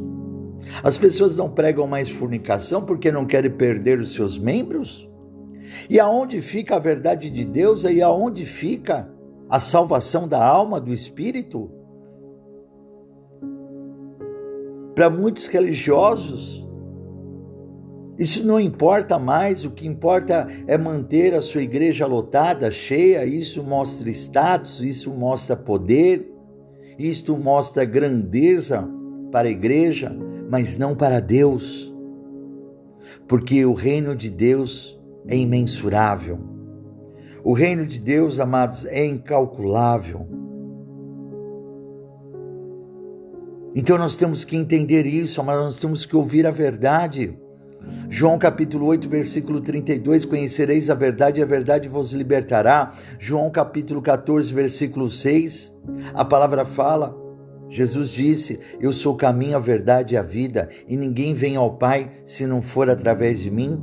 As 0.84 0.98
pessoas 0.98 1.38
não 1.38 1.50
pregam 1.50 1.86
mais 1.86 2.10
fornicação 2.10 2.84
porque 2.84 3.10
não 3.10 3.24
querem 3.24 3.50
perder 3.50 3.98
os 3.98 4.12
seus 4.12 4.38
membros? 4.38 5.08
E 5.88 5.98
aonde 5.98 6.42
fica 6.42 6.76
a 6.76 6.78
verdade 6.78 7.30
de 7.30 7.46
Deus 7.46 7.84
e 7.84 8.02
aonde 8.02 8.44
fica 8.44 9.10
a 9.48 9.58
salvação 9.58 10.28
da 10.28 10.44
alma, 10.44 10.78
do 10.78 10.92
espírito? 10.92 11.70
Para 14.94 15.08
muitos 15.08 15.46
religiosos, 15.46 16.68
isso 18.20 18.46
não 18.46 18.60
importa 18.60 19.18
mais, 19.18 19.64
o 19.64 19.70
que 19.70 19.86
importa 19.86 20.46
é 20.66 20.76
manter 20.76 21.34
a 21.34 21.40
sua 21.40 21.62
igreja 21.62 22.04
lotada, 22.04 22.70
cheia, 22.70 23.24
isso 23.24 23.62
mostra 23.64 24.10
status, 24.10 24.82
isso 24.82 25.10
mostra 25.10 25.56
poder, 25.56 26.30
isto 26.98 27.34
mostra 27.38 27.82
grandeza 27.82 28.86
para 29.32 29.48
a 29.48 29.50
igreja, 29.50 30.14
mas 30.50 30.76
não 30.76 30.94
para 30.94 31.18
Deus, 31.18 31.90
porque 33.26 33.64
o 33.64 33.72
reino 33.72 34.14
de 34.14 34.28
Deus 34.28 35.00
é 35.26 35.34
imensurável. 35.34 36.38
O 37.42 37.54
reino 37.54 37.86
de 37.86 37.98
Deus, 37.98 38.38
amados, 38.38 38.84
é 38.84 39.06
incalculável. 39.06 40.28
Então 43.74 43.96
nós 43.96 44.14
temos 44.18 44.44
que 44.44 44.58
entender 44.58 45.06
isso, 45.06 45.42
mas 45.42 45.58
nós 45.58 45.80
temos 45.80 46.04
que 46.04 46.14
ouvir 46.14 46.46
a 46.46 46.50
verdade. 46.50 47.34
João 48.08 48.38
capítulo 48.38 48.86
8, 48.86 49.08
versículo 49.08 49.60
32, 49.60 50.24
conhecereis 50.24 50.90
a 50.90 50.94
verdade 50.94 51.40
e 51.40 51.42
a 51.42 51.46
verdade 51.46 51.88
vos 51.88 52.12
libertará. 52.12 52.92
João 53.18 53.50
capítulo 53.50 54.02
14, 54.02 54.52
versículo 54.52 55.08
6, 55.08 55.72
a 56.12 56.24
palavra 56.24 56.64
fala, 56.64 57.16
Jesus 57.68 58.10
disse: 58.10 58.58
Eu 58.80 58.92
sou 58.92 59.14
o 59.14 59.16
caminho, 59.16 59.56
a 59.56 59.60
verdade 59.60 60.14
e 60.14 60.18
a 60.18 60.22
vida, 60.22 60.68
e 60.88 60.96
ninguém 60.96 61.34
vem 61.34 61.56
ao 61.56 61.76
Pai 61.76 62.10
se 62.26 62.46
não 62.46 62.60
for 62.60 62.90
através 62.90 63.40
de 63.40 63.50
mim. 63.50 63.80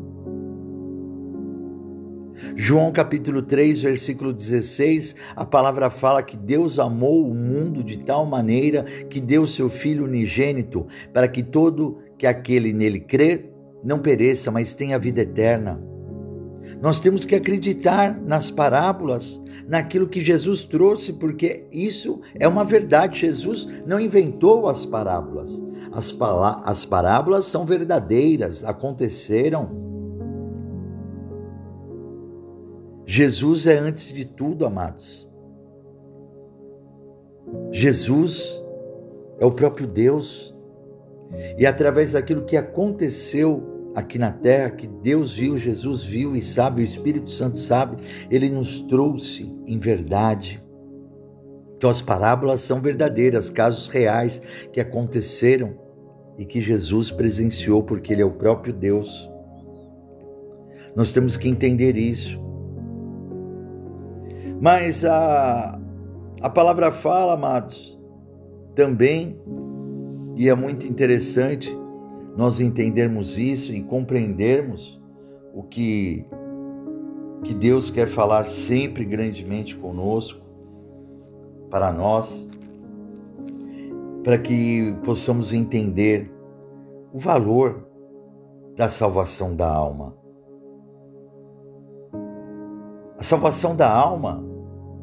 João 2.56 2.92
capítulo 2.92 3.42
3, 3.42 3.82
versículo 3.82 4.34
16, 4.34 5.16
a 5.36 5.46
palavra 5.46 5.90
fala 5.90 6.22
que 6.22 6.36
Deus 6.36 6.80
amou 6.80 7.28
o 7.28 7.34
mundo 7.34 7.84
de 7.84 7.98
tal 8.00 8.26
maneira 8.26 8.84
que 9.10 9.20
deu 9.20 9.48
seu 9.48 9.70
Filho 9.70 10.06
unigênito, 10.06 10.86
para 11.14 11.28
que 11.28 11.42
todo 11.42 12.00
que 12.18 12.28
aquele 12.28 12.74
nele 12.74 13.00
crer 13.00 13.57
não 13.84 14.00
pereça, 14.00 14.52
mas 14.52 14.74
tenha 14.74 15.00
vida 15.00 15.22
eterna. 15.22 15.82
Nós 16.82 17.00
temos 17.00 17.26
que 17.26 17.36
acreditar 17.36 18.20
nas 18.22 18.52
parábolas, 18.52 19.42
naquilo 19.68 20.08
que 20.08 20.22
Jesus 20.22 20.66
trouxe, 20.66 21.14
porque 21.14 21.66
isso 21.72 22.22
é 22.36 22.48
uma 22.48 22.64
verdade. 22.64 23.20
Jesus 23.20 23.68
não 23.86 24.00
inventou 24.00 24.68
as 24.68 24.86
parábolas. 24.86 25.52
As, 25.92 26.16
as 26.64 26.86
parábolas 26.86 27.46
são 27.46 27.66
verdadeiras, 27.66 28.64
aconteceram. 28.64 29.88
Jesus 33.06 33.66
é 33.66 33.78
antes 33.78 34.14
de 34.14 34.26
tudo, 34.26 34.66
amados. 34.66 35.28
Jesus 37.72 38.62
é 39.40 39.46
o 39.46 39.52
próprio 39.52 39.88
Deus. 39.88 40.54
E 41.58 41.66
através 41.66 42.14
daquilo 42.14 42.46
que 42.46 42.58
aconteceu 42.58 43.92
aqui 43.96 44.20
na 44.20 44.32
terra, 44.32 44.72
que 44.72 44.88
Deus 44.88 45.34
viu, 45.34 45.58
Jesus 45.58 46.04
viu 46.04 46.36
e 46.36 46.42
sabe, 46.42 46.82
o 46.82 46.86
Espírito 46.86 47.30
Santo 47.30 47.58
sabe, 47.58 47.98
ele 48.30 48.50
nos 48.50 48.82
trouxe 48.84 49.52
em 49.66 49.80
verdade. 49.80 50.64
Então 51.76 51.90
as 51.90 52.02
parábolas 52.02 52.62
são 52.62 52.80
verdadeiras, 52.82 53.50
casos 53.50 53.88
reais 53.88 54.42
que 54.72 54.80
aconteceram 54.80 55.76
e 56.38 56.46
que 56.46 56.62
Jesus 56.62 57.12
presenciou 57.12 57.84
porque 57.84 58.14
ele 58.14 58.22
é 58.22 58.26
o 58.26 58.32
próprio 58.32 58.74
Deus. 58.74 59.30
Nós 60.96 61.12
temos 61.12 61.38
que 61.38 61.48
entender 61.48 61.98
isso. 61.98 62.40
Mas 64.60 65.06
a, 65.06 65.80
a 66.42 66.50
palavra 66.50 66.92
fala, 66.92 67.34
amados, 67.34 67.98
também, 68.76 69.40
e 70.38 70.50
é 70.50 70.54
muito 70.54 70.86
interessante, 70.86 71.76
nós 72.36 72.60
entendermos 72.60 73.40
isso 73.40 73.74
e 73.74 73.82
compreendermos 73.82 75.02
o 75.52 75.64
que, 75.64 76.24
que 77.44 77.56
Deus 77.56 77.90
quer 77.90 78.08
falar 78.08 78.46
sempre 78.48 79.04
grandemente 79.04 79.76
conosco, 79.76 80.46
para 81.72 81.92
nós, 81.92 82.48
para 84.24 84.38
que 84.38 84.96
possamos 85.04 85.54
entender 85.54 86.32
o 87.12 87.18
valor 87.18 87.88
da 88.76 88.88
salvação 88.90 89.56
da 89.56 89.68
alma. 89.68 90.16
A 93.18 93.24
salvação 93.24 93.76
da 93.76 93.92
alma, 93.92 94.44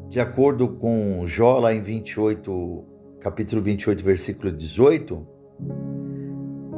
de 0.07 0.21
acordo 0.21 0.69
com 0.69 1.27
Jó 1.27 1.59
lá 1.59 1.73
em 1.73 1.81
28, 1.81 2.94
capítulo 3.25 3.59
28, 3.59 4.03
versículo 4.03 4.51
18, 4.51 5.27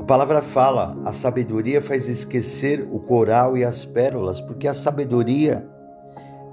palavra 0.08 0.42
fala: 0.42 0.98
a 1.04 1.12
sabedoria 1.12 1.82
faz 1.82 2.08
esquecer 2.08 2.88
o 2.90 3.00
coral 3.00 3.58
e 3.58 3.66
as 3.66 3.84
pérolas, 3.84 4.40
porque 4.40 4.66
a 4.66 4.74
sabedoria 4.74 5.68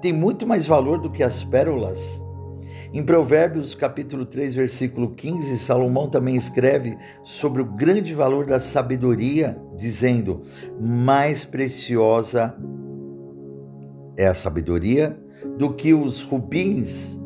tem 0.03 0.13
muito 0.13 0.45
mais 0.45 0.67
valor 0.67 1.01
do 1.01 1.09
que 1.09 1.23
as 1.23 1.45
pérolas. 1.45 2.21
Em 2.93 3.05
Provérbios 3.05 3.77
capítulo 3.77 4.27
3, 4.27 4.57
versículo 4.57 5.15
15, 5.15 5.57
Salomão 5.59 6.11
também 6.11 6.35
escreve 6.35 6.99
sobre 7.23 7.63
o 7.63 7.65
grande 7.65 8.13
valor 8.15 8.47
da 8.47 8.59
sabedoria, 8.59 9.57
dizendo: 9.77 10.43
mais 10.81 11.45
preciosa 11.45 12.53
é 14.17 14.27
a 14.27 14.35
sabedoria 14.35 15.17
do 15.57 15.73
que 15.73 15.95
os 15.95 16.21
rubins, 16.21 17.17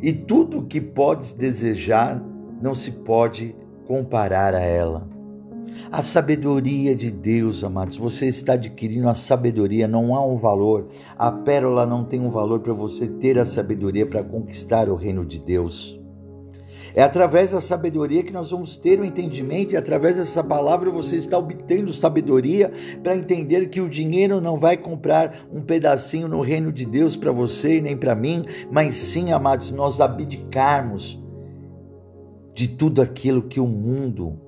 e 0.00 0.12
tudo 0.12 0.58
o 0.58 0.66
que 0.66 0.80
podes 0.80 1.32
desejar 1.32 2.22
não 2.60 2.74
se 2.74 2.90
pode 2.90 3.54
comparar 3.86 4.54
a 4.54 4.60
ela. 4.60 5.08
A 5.90 6.02
sabedoria 6.02 6.94
de 6.94 7.10
Deus, 7.10 7.64
amados, 7.64 7.96
você 7.96 8.26
está 8.26 8.54
adquirindo 8.54 9.08
a 9.08 9.14
sabedoria, 9.14 9.88
não 9.88 10.14
há 10.14 10.24
um 10.24 10.36
valor. 10.36 10.88
A 11.18 11.30
pérola 11.30 11.84
não 11.84 12.04
tem 12.04 12.20
um 12.20 12.30
valor 12.30 12.60
para 12.60 12.72
você 12.72 13.06
ter 13.06 13.38
a 13.38 13.46
sabedoria 13.46 14.06
para 14.06 14.22
conquistar 14.22 14.88
o 14.88 14.94
reino 14.94 15.24
de 15.24 15.40
Deus. 15.40 15.98
É 16.94 17.02
através 17.02 17.50
da 17.50 17.60
sabedoria 17.60 18.22
que 18.22 18.32
nós 18.32 18.52
vamos 18.52 18.76
ter 18.76 19.00
o 19.00 19.04
entendimento, 19.04 19.74
e 19.74 19.76
através 19.76 20.14
dessa 20.14 20.44
palavra 20.44 20.90
você 20.90 21.16
está 21.16 21.36
obtendo 21.36 21.92
sabedoria 21.92 22.72
para 23.02 23.16
entender 23.16 23.68
que 23.68 23.80
o 23.80 23.88
dinheiro 23.88 24.40
não 24.40 24.56
vai 24.56 24.76
comprar 24.76 25.44
um 25.52 25.60
pedacinho 25.60 26.28
no 26.28 26.40
reino 26.40 26.72
de 26.72 26.86
Deus 26.86 27.16
para 27.16 27.32
você 27.32 27.80
nem 27.80 27.96
para 27.96 28.14
mim, 28.14 28.44
mas 28.70 28.96
sim, 28.96 29.32
amados, 29.32 29.72
nós 29.72 30.00
abdicarmos 30.00 31.20
de 32.54 32.68
tudo 32.68 33.02
aquilo 33.02 33.42
que 33.42 33.58
o 33.58 33.66
mundo 33.66 34.38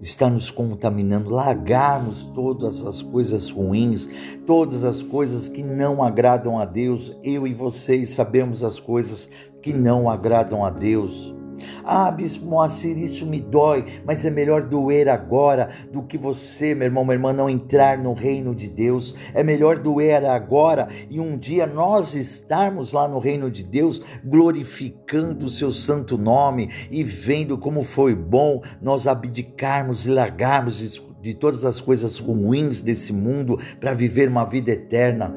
está 0.00 0.30
nos 0.30 0.50
contaminando, 0.50 1.30
largarmos 1.30 2.24
todas 2.34 2.86
as 2.86 3.02
coisas 3.02 3.50
ruins, 3.50 4.08
todas 4.46 4.82
as 4.82 5.02
coisas 5.02 5.46
que 5.46 5.62
não 5.62 6.02
agradam 6.02 6.58
a 6.58 6.64
Deus. 6.64 7.14
Eu 7.22 7.46
e 7.46 7.52
vocês 7.52 8.10
sabemos 8.10 8.62
as 8.64 8.78
coisas 8.78 9.28
que 9.62 9.72
não 9.72 10.08
agradam 10.08 10.64
a 10.64 10.70
Deus. 10.70 11.35
Ah, 11.84 12.10
Bispo 12.10 12.46
Moacir, 12.46 12.98
isso 12.98 13.26
me 13.26 13.40
dói, 13.40 13.84
mas 14.04 14.24
é 14.24 14.30
melhor 14.30 14.62
doer 14.62 15.08
agora 15.08 15.70
do 15.92 16.02
que 16.02 16.18
você, 16.18 16.74
meu 16.74 16.86
irmão, 16.86 17.04
minha 17.04 17.14
irmã, 17.14 17.32
não 17.32 17.48
entrar 17.48 17.98
no 17.98 18.12
reino 18.12 18.54
de 18.54 18.68
Deus. 18.68 19.14
É 19.34 19.42
melhor 19.42 19.78
doer 19.78 20.24
agora 20.24 20.88
e 21.10 21.20
um 21.20 21.36
dia 21.36 21.66
nós 21.66 22.14
estarmos 22.14 22.92
lá 22.92 23.08
no 23.08 23.18
reino 23.18 23.50
de 23.50 23.62
Deus, 23.62 24.02
glorificando 24.24 25.46
o 25.46 25.50
seu 25.50 25.72
santo 25.72 26.16
nome 26.16 26.70
e 26.90 27.02
vendo 27.02 27.58
como 27.58 27.82
foi 27.82 28.14
bom 28.14 28.62
nós 28.80 29.06
abdicarmos 29.06 30.06
e 30.06 30.10
largarmos 30.10 31.00
de 31.20 31.34
todas 31.34 31.64
as 31.64 31.80
coisas 31.80 32.18
ruins 32.18 32.80
desse 32.80 33.12
mundo 33.12 33.58
para 33.80 33.94
viver 33.94 34.28
uma 34.28 34.44
vida 34.44 34.70
eterna 34.70 35.34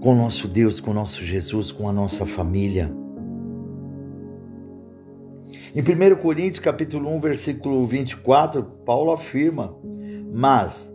com 0.00 0.12
o 0.12 0.16
nosso 0.16 0.48
Deus, 0.48 0.80
com 0.80 0.90
o 0.90 0.94
nosso 0.94 1.24
Jesus, 1.24 1.70
com 1.70 1.88
a 1.88 1.92
nossa 1.92 2.26
família. 2.26 2.90
Em 5.72 5.82
1 5.82 6.16
Coríntios 6.16 6.58
capítulo 6.58 7.08
1, 7.14 7.20
versículo 7.20 7.86
24, 7.86 8.60
Paulo 8.84 9.12
afirma: 9.12 9.72
"Mas 10.32 10.92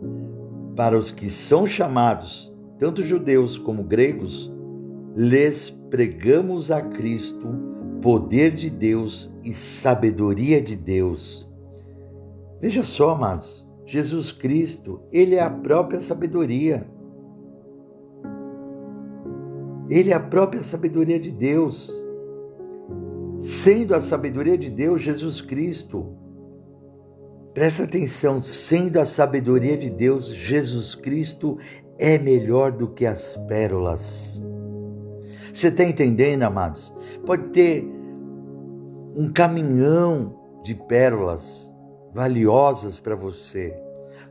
para 0.76 0.98
os 0.98 1.10
que 1.10 1.30
são 1.30 1.66
chamados, 1.66 2.54
tanto 2.78 3.02
judeus 3.02 3.56
como 3.56 3.82
gregos, 3.82 4.52
lhes 5.16 5.70
pregamos 5.88 6.70
a 6.70 6.82
Cristo, 6.82 7.48
poder 8.02 8.50
de 8.50 8.68
Deus 8.68 9.32
e 9.42 9.54
sabedoria 9.54 10.60
de 10.60 10.76
Deus." 10.76 11.50
Veja 12.60 12.82
só, 12.82 13.12
amados, 13.12 13.66
Jesus 13.86 14.30
Cristo, 14.30 15.00
ele 15.10 15.36
é 15.36 15.40
a 15.40 15.48
própria 15.48 16.02
sabedoria. 16.02 16.86
Ele 19.88 20.10
é 20.10 20.14
a 20.14 20.20
própria 20.20 20.62
sabedoria 20.62 21.18
de 21.18 21.30
Deus 21.30 21.90
sendo 23.46 23.94
a 23.94 24.00
sabedoria 24.00 24.58
de 24.58 24.68
Deus 24.68 25.00
Jesus 25.00 25.40
Cristo. 25.40 26.16
Presta 27.54 27.84
atenção, 27.84 28.42
sendo 28.42 28.98
a 28.98 29.04
sabedoria 29.04 29.78
de 29.78 29.88
Deus 29.88 30.26
Jesus 30.26 30.96
Cristo 30.96 31.56
é 31.96 32.18
melhor 32.18 32.72
do 32.72 32.88
que 32.88 33.06
as 33.06 33.36
pérolas. 33.48 34.42
Você 35.54 35.68
está 35.68 35.84
entendendo, 35.84 36.42
amados? 36.42 36.92
Pode 37.24 37.50
ter 37.50 37.88
um 39.14 39.32
caminhão 39.32 40.60
de 40.64 40.74
pérolas 40.74 41.72
valiosas 42.12 42.98
para 42.98 43.14
você, 43.14 43.74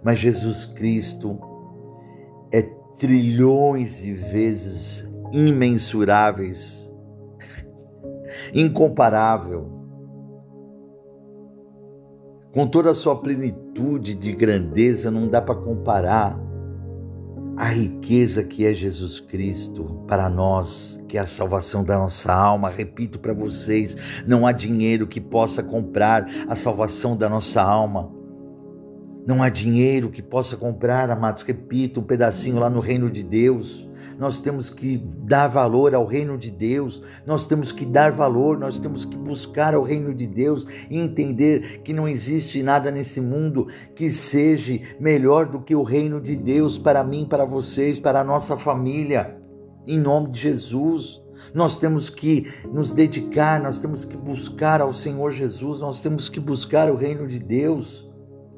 mas 0.03 0.19
Jesus 0.19 0.65
Cristo 0.65 1.39
é 2.51 2.61
trilhões 2.97 3.97
de 3.97 4.13
vezes 4.13 5.07
imensuráveis 5.31 6.84
incomparável, 8.55 9.69
com 12.53 12.65
toda 12.65 12.91
a 12.91 12.95
sua 12.95 13.17
plenitude 13.17 14.15
de 14.15 14.31
grandeza, 14.31 15.11
não 15.11 15.27
dá 15.27 15.41
para 15.41 15.55
comparar 15.55 16.39
a 17.57 17.65
riqueza 17.65 18.45
que 18.45 18.65
é 18.65 18.73
Jesus 18.73 19.19
Cristo 19.19 20.03
para 20.07 20.29
nós, 20.29 21.03
que 21.05 21.17
é 21.17 21.21
a 21.21 21.27
salvação 21.27 21.83
da 21.83 21.97
nossa 21.97 22.33
alma. 22.33 22.69
Repito 22.69 23.19
para 23.19 23.33
vocês: 23.33 23.97
não 24.25 24.47
há 24.47 24.53
dinheiro 24.53 25.05
que 25.05 25.19
possa 25.19 25.61
comprar 25.61 26.25
a 26.47 26.55
salvação 26.55 27.17
da 27.17 27.27
nossa 27.27 27.61
alma. 27.61 28.09
Não 29.27 29.43
há 29.43 29.49
dinheiro 29.49 30.11
que 30.11 30.21
possa 30.21 30.55
comprar, 30.55 31.09
amados, 31.09 31.41
repito, 31.41 31.99
um 31.99 32.03
pedacinho 32.03 32.59
lá 32.59 32.69
no 32.69 32.79
reino 32.79 33.09
de 33.09 33.23
Deus 33.23 33.89
nós 34.17 34.41
temos 34.41 34.69
que 34.69 34.97
dar 34.97 35.47
valor 35.47 35.93
ao 35.93 36.05
reino 36.05 36.37
de 36.37 36.51
Deus, 36.51 37.01
nós 37.25 37.45
temos 37.45 37.71
que 37.71 37.85
dar 37.85 38.11
valor, 38.11 38.57
nós 38.57 38.79
temos 38.79 39.05
que 39.05 39.17
buscar 39.17 39.73
ao 39.73 39.83
reino 39.83 40.13
de 40.13 40.25
Deus 40.27 40.65
e 40.89 40.97
entender 40.97 41.81
que 41.83 41.93
não 41.93 42.07
existe 42.07 42.61
nada 42.63 42.91
nesse 42.91 43.19
mundo 43.19 43.67
que 43.95 44.09
seja 44.09 44.79
melhor 44.99 45.47
do 45.47 45.59
que 45.59 45.75
o 45.75 45.83
reino 45.83 46.19
de 46.21 46.35
Deus 46.35 46.77
para 46.77 47.03
mim, 47.03 47.25
para 47.25 47.45
vocês, 47.45 47.99
para 47.99 48.21
a 48.21 48.23
nossa 48.23 48.57
família. 48.57 49.37
Em 49.85 49.99
nome 49.99 50.31
de 50.31 50.39
Jesus. 50.39 51.21
Nós 51.53 51.77
temos 51.77 52.09
que 52.09 52.51
nos 52.71 52.91
dedicar, 52.91 53.61
nós 53.61 53.79
temos 53.79 54.03
que 54.03 54.17
buscar 54.17 54.81
ao 54.81 54.93
Senhor 54.93 55.31
Jesus, 55.31 55.79
nós 55.79 56.01
temos 56.01 56.27
que 56.27 56.39
buscar 56.39 56.91
o 56.91 56.95
reino 56.95 57.27
de 57.27 57.39
Deus 57.39 58.05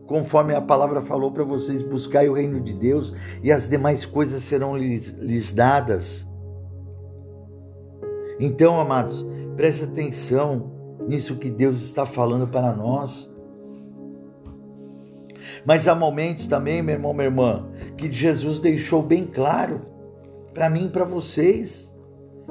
conforme 0.07 0.55
a 0.55 0.61
palavra 0.61 1.01
falou 1.01 1.31
para 1.31 1.43
vocês, 1.43 1.83
buscai 1.83 2.29
o 2.29 2.33
reino 2.33 2.61
de 2.61 2.73
Deus 2.73 3.13
e 3.43 3.51
as 3.51 3.69
demais 3.69 4.05
coisas 4.05 4.41
serão 4.41 4.75
lhes, 4.75 5.09
lhes 5.19 5.51
dadas. 5.51 6.25
Então, 8.39 8.79
amados, 8.79 9.27
preste 9.55 9.83
atenção 9.83 10.71
nisso 11.07 11.35
que 11.35 11.49
Deus 11.49 11.81
está 11.81 12.05
falando 12.05 12.47
para 12.47 12.73
nós. 12.73 13.31
Mas 15.65 15.87
há 15.87 15.93
momentos 15.93 16.47
também, 16.47 16.81
meu 16.81 16.95
irmão, 16.95 17.13
minha 17.13 17.25
irmã, 17.25 17.67
que 17.97 18.11
Jesus 18.11 18.61
deixou 18.61 19.03
bem 19.03 19.25
claro 19.25 19.81
para 20.53 20.69
mim 20.69 20.85
e 20.85 20.89
para 20.89 21.03
vocês 21.03 21.93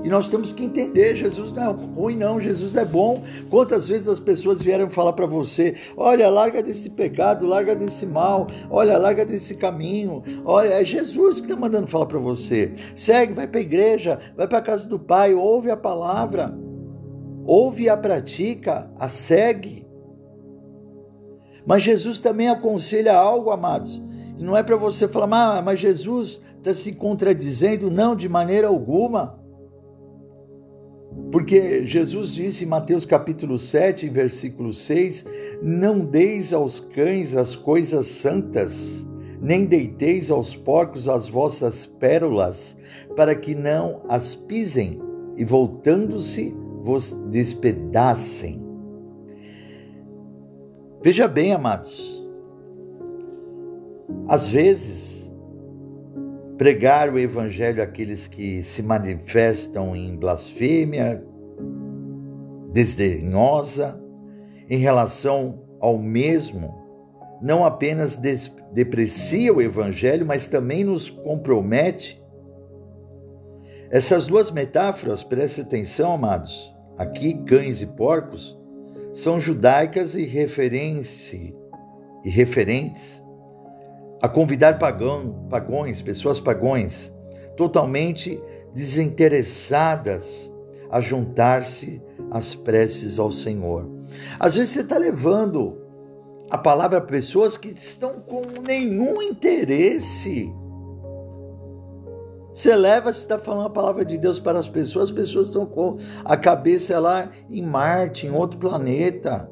e 0.04 0.08
nós 0.08 0.28
temos 0.28 0.52
que 0.52 0.64
entender, 0.64 1.16
Jesus 1.16 1.52
não 1.52 1.62
é 1.62 1.66
ruim 1.68 2.16
não, 2.16 2.38
Jesus 2.38 2.76
é 2.76 2.84
bom. 2.84 3.22
Quantas 3.48 3.88
vezes 3.88 4.06
as 4.06 4.20
pessoas 4.20 4.62
vieram 4.62 4.90
falar 4.90 5.14
para 5.14 5.26
você, 5.26 5.74
olha, 5.96 6.28
larga 6.28 6.62
desse 6.62 6.90
pecado, 6.90 7.46
larga 7.46 7.74
desse 7.74 8.04
mal, 8.04 8.46
olha, 8.70 8.98
larga 8.98 9.24
desse 9.24 9.54
caminho. 9.54 10.22
Olha, 10.44 10.74
é 10.74 10.84
Jesus 10.84 11.40
que 11.40 11.46
está 11.46 11.56
mandando 11.56 11.86
falar 11.86 12.06
para 12.06 12.18
você. 12.18 12.74
Segue, 12.94 13.32
vai 13.32 13.46
para 13.46 13.58
a 13.58 13.62
igreja, 13.62 14.20
vai 14.36 14.46
para 14.46 14.58
a 14.58 14.62
casa 14.62 14.86
do 14.88 14.98
Pai, 14.98 15.34
ouve 15.34 15.70
a 15.70 15.76
palavra, 15.76 16.54
ouve 17.46 17.88
a 17.88 17.96
pratica, 17.96 18.90
a 18.98 19.08
segue. 19.08 19.86
Mas 21.66 21.82
Jesus 21.82 22.20
também 22.20 22.48
aconselha 22.48 23.16
algo, 23.16 23.50
amados. 23.50 24.00
E 24.38 24.44
não 24.44 24.54
é 24.54 24.62
para 24.62 24.76
você 24.76 25.08
falar, 25.08 25.56
ah, 25.56 25.62
mas 25.62 25.80
Jesus 25.80 26.40
está 26.58 26.74
se 26.74 26.92
contradizendo, 26.92 27.90
não, 27.90 28.14
de 28.14 28.28
maneira 28.28 28.68
alguma. 28.68 29.45
Porque 31.30 31.84
Jesus 31.84 32.32
disse 32.32 32.64
em 32.64 32.68
Mateus 32.68 33.04
capítulo 33.04 33.58
7, 33.58 34.08
versículo 34.08 34.72
6: 34.72 35.24
Não 35.62 36.04
deis 36.04 36.52
aos 36.52 36.78
cães 36.80 37.34
as 37.34 37.56
coisas 37.56 38.06
santas, 38.06 39.06
nem 39.40 39.64
deiteis 39.64 40.30
aos 40.30 40.54
porcos 40.54 41.08
as 41.08 41.28
vossas 41.28 41.86
pérolas, 41.86 42.76
para 43.16 43.34
que 43.34 43.54
não 43.54 44.02
as 44.08 44.34
pisem 44.34 45.00
e 45.36 45.44
voltando-se 45.44 46.54
vos 46.82 47.12
despedacem. 47.30 48.64
Veja 51.02 51.28
bem, 51.28 51.52
amados, 51.52 52.24
às 54.28 54.48
vezes 54.48 55.15
pregar 56.58 57.12
o 57.12 57.18
evangelho 57.18 57.82
àqueles 57.82 58.26
que 58.26 58.62
se 58.62 58.82
manifestam 58.82 59.94
em 59.94 60.16
blasfêmia, 60.16 61.22
desdenhosa, 62.72 64.00
em 64.68 64.78
relação 64.78 65.62
ao 65.80 65.98
mesmo, 65.98 66.74
não 67.42 67.64
apenas 67.64 68.18
deprecia 68.72 69.52
o 69.52 69.60
evangelho, 69.60 70.24
mas 70.24 70.48
também 70.48 70.84
nos 70.84 71.10
compromete. 71.10 72.22
Essas 73.90 74.26
duas 74.26 74.50
metáforas, 74.50 75.22
preste 75.22 75.60
atenção, 75.60 76.14
amados, 76.14 76.74
aqui 76.96 77.34
cães 77.44 77.82
e 77.82 77.86
porcos, 77.86 78.58
são 79.12 79.38
judaicas 79.38 80.14
e, 80.14 80.24
referência, 80.24 81.54
e 82.24 82.30
referentes 82.30 83.22
a 84.20 84.28
convidar 84.28 84.78
pagão, 84.78 85.46
pagões, 85.50 86.00
pessoas 86.00 86.40
pagões, 86.40 87.12
totalmente 87.56 88.40
desinteressadas 88.74 90.52
a 90.90 91.00
juntar-se 91.00 92.02
às 92.30 92.54
preces 92.54 93.18
ao 93.18 93.30
Senhor. 93.30 93.88
Às 94.38 94.54
vezes 94.54 94.70
você 94.70 94.80
está 94.80 94.98
levando 94.98 95.78
a 96.50 96.56
palavra 96.56 96.98
a 96.98 97.02
pessoas 97.02 97.56
que 97.56 97.68
estão 97.68 98.20
com 98.20 98.42
nenhum 98.62 99.20
interesse. 99.20 100.52
Você 102.52 102.74
leva, 102.74 103.12
você 103.12 103.20
está 103.20 103.36
falando 103.36 103.66
a 103.66 103.70
palavra 103.70 104.04
de 104.04 104.16
Deus 104.16 104.40
para 104.40 104.58
as 104.58 104.68
pessoas, 104.68 105.10
as 105.10 105.16
pessoas 105.16 105.48
estão 105.48 105.66
com 105.66 105.96
a 106.24 106.36
cabeça 106.36 106.98
lá 106.98 107.30
em 107.50 107.62
Marte, 107.62 108.26
em 108.26 108.30
outro 108.30 108.58
planeta 108.58 109.50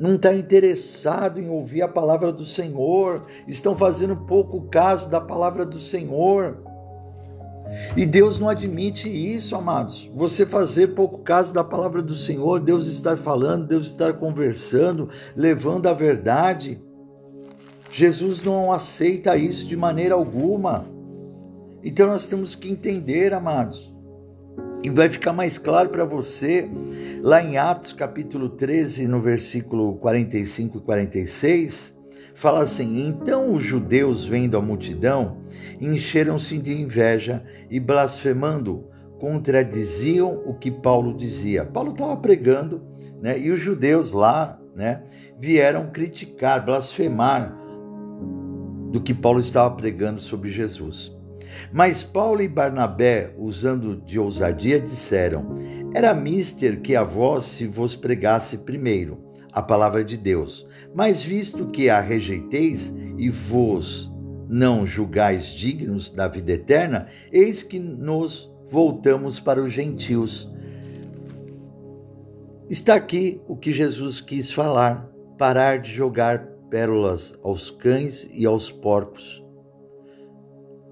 não 0.00 0.14
está 0.14 0.34
interessado 0.34 1.38
em 1.38 1.50
ouvir 1.50 1.82
a 1.82 1.88
palavra 1.88 2.32
do 2.32 2.46
Senhor, 2.46 3.26
estão 3.46 3.76
fazendo 3.76 4.16
pouco 4.16 4.62
caso 4.62 5.10
da 5.10 5.20
palavra 5.20 5.66
do 5.66 5.78
Senhor. 5.78 6.56
E 7.94 8.06
Deus 8.06 8.40
não 8.40 8.48
admite 8.48 9.10
isso, 9.10 9.54
amados. 9.54 10.10
Você 10.14 10.46
fazer 10.46 10.88
pouco 10.88 11.18
caso 11.18 11.52
da 11.52 11.62
palavra 11.62 12.00
do 12.00 12.14
Senhor, 12.14 12.60
Deus 12.60 12.86
estar 12.86 13.18
falando, 13.18 13.66
Deus 13.66 13.88
estar 13.88 14.14
conversando, 14.14 15.10
levando 15.36 15.86
a 15.86 15.92
verdade. 15.92 16.80
Jesus 17.92 18.42
não 18.42 18.72
aceita 18.72 19.36
isso 19.36 19.68
de 19.68 19.76
maneira 19.76 20.14
alguma. 20.14 20.86
Então 21.84 22.06
nós 22.06 22.26
temos 22.26 22.54
que 22.54 22.70
entender, 22.70 23.34
amados, 23.34 23.94
E 24.82 24.88
vai 24.88 25.10
ficar 25.10 25.34
mais 25.34 25.58
claro 25.58 25.90
para 25.90 26.06
você 26.06 26.66
lá 27.22 27.42
em 27.42 27.58
Atos 27.58 27.92
capítulo 27.92 28.48
13, 28.48 29.06
no 29.06 29.20
versículo 29.20 29.96
45 29.96 30.78
e 30.78 30.80
46, 30.80 31.94
fala 32.34 32.62
assim: 32.62 33.06
Então 33.06 33.52
os 33.52 33.62
judeus, 33.62 34.26
vendo 34.26 34.56
a 34.56 34.62
multidão, 34.62 35.42
encheram-se 35.78 36.56
de 36.56 36.80
inveja 36.80 37.44
e 37.70 37.78
blasfemando, 37.78 38.88
contradiziam 39.18 40.42
o 40.46 40.54
que 40.54 40.70
Paulo 40.70 41.14
dizia. 41.14 41.62
Paulo 41.66 41.90
estava 41.90 42.16
pregando, 42.16 42.82
né? 43.20 43.38
E 43.38 43.50
os 43.50 43.60
judeus 43.60 44.14
lá, 44.14 44.58
né, 44.74 45.02
vieram 45.38 45.90
criticar, 45.90 46.64
blasfemar 46.64 47.54
do 48.90 48.98
que 48.98 49.12
Paulo 49.12 49.40
estava 49.40 49.74
pregando 49.76 50.22
sobre 50.22 50.48
Jesus. 50.48 51.19
Mas 51.72 52.02
Paulo 52.02 52.42
e 52.42 52.48
Barnabé, 52.48 53.32
usando 53.38 53.96
de 53.96 54.18
ousadia, 54.18 54.80
disseram: 54.80 55.54
Era 55.94 56.14
mister 56.14 56.80
que 56.80 56.96
a 56.96 57.02
vós 57.02 57.44
se 57.44 57.66
vos 57.66 57.94
pregasse 57.94 58.58
primeiro 58.58 59.18
a 59.52 59.62
palavra 59.62 60.04
de 60.04 60.16
Deus. 60.16 60.66
Mas 60.94 61.22
visto 61.22 61.66
que 61.66 61.88
a 61.88 62.00
rejeiteis 62.00 62.92
e 63.16 63.28
vos 63.30 64.10
não 64.48 64.86
julgais 64.86 65.46
dignos 65.46 66.10
da 66.10 66.26
vida 66.26 66.52
eterna, 66.52 67.06
eis 67.30 67.62
que 67.62 67.78
nos 67.78 68.50
voltamos 68.68 69.38
para 69.38 69.62
os 69.62 69.72
gentios. 69.72 70.50
Está 72.68 72.94
aqui 72.94 73.40
o 73.46 73.56
que 73.56 73.72
Jesus 73.72 74.20
quis 74.20 74.52
falar: 74.52 75.08
parar 75.38 75.78
de 75.78 75.92
jogar 75.92 76.46
pérolas 76.68 77.38
aos 77.42 77.70
cães 77.70 78.28
e 78.32 78.46
aos 78.46 78.70
porcos 78.70 79.39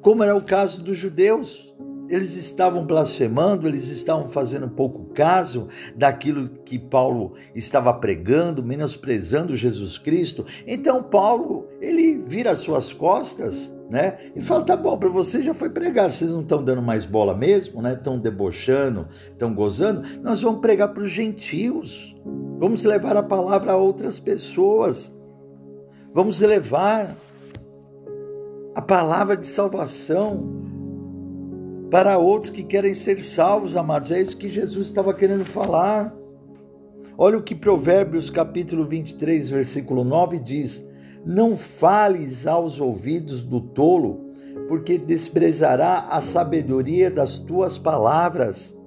como 0.01 0.23
era 0.23 0.37
o 0.37 0.43
caso 0.43 0.83
dos 0.83 0.99
judeus. 0.99 1.69
Eles 2.09 2.37
estavam 2.37 2.87
blasfemando, 2.87 3.69
eles 3.69 3.89
estavam 3.91 4.31
fazendo 4.31 4.67
pouco 4.67 5.13
caso 5.13 5.69
daquilo 5.95 6.49
que 6.65 6.79
Paulo 6.79 7.35
estava 7.55 7.93
pregando, 7.93 8.63
menosprezando 8.63 9.55
Jesus 9.55 9.99
Cristo. 9.99 10.47
Então 10.67 11.03
Paulo, 11.03 11.69
ele 11.83 12.17
vira 12.27 12.53
as 12.53 12.61
suas 12.61 12.95
costas, 12.95 13.77
né? 13.91 14.19
E 14.35 14.41
fala: 14.41 14.65
"Tá 14.65 14.75
bom, 14.75 14.97
para 14.97 15.11
você 15.11 15.43
já 15.43 15.53
foi 15.53 15.69
pregar, 15.69 16.11
vocês 16.11 16.31
não 16.31 16.41
estão 16.41 16.65
dando 16.65 16.81
mais 16.81 17.05
bola 17.05 17.37
mesmo, 17.37 17.83
né? 17.83 17.93
Estão 17.93 18.19
debochando, 18.19 19.07
estão 19.31 19.55
gozando. 19.55 20.03
Nós 20.23 20.41
vamos 20.41 20.63
pregar 20.63 20.95
para 20.95 21.03
os 21.03 21.11
gentios. 21.11 22.17
Vamos 22.59 22.85
levar 22.85 23.19
a 23.19 23.23
palavra 23.23 23.73
a 23.73 23.77
outras 23.77 24.19
pessoas. 24.19 25.15
Vamos 26.15 26.41
levar 26.41 27.15
a 28.79 28.81
palavra 28.81 29.37
de 29.37 29.45
salvação 29.45 30.41
para 31.91 32.17
outros 32.17 32.53
que 32.53 32.63
querem 32.63 32.95
ser 32.95 33.21
salvos, 33.25 33.75
amados. 33.75 34.13
É 34.13 34.21
isso 34.21 34.37
que 34.37 34.49
Jesus 34.49 34.87
estava 34.87 35.13
querendo 35.13 35.45
falar. 35.45 36.15
Olha 37.17 37.39
o 37.39 37.43
que 37.43 37.57
Provérbios 37.57 38.31
capítulo 38.31 38.85
23, 38.85 39.51
versículo 39.51 40.05
9 40.05 40.39
diz: 40.39 40.89
Não 41.27 41.57
fales 41.57 42.47
aos 42.47 42.81
ouvidos 42.81 43.43
do 43.43 43.61
tolo, 43.61 44.31
porque 44.69 44.97
desprezará 44.97 46.07
a 46.09 46.23
sabedoria 46.23 47.11
das 47.11 47.41
tuas 47.41 47.77
palavras. 47.77 48.81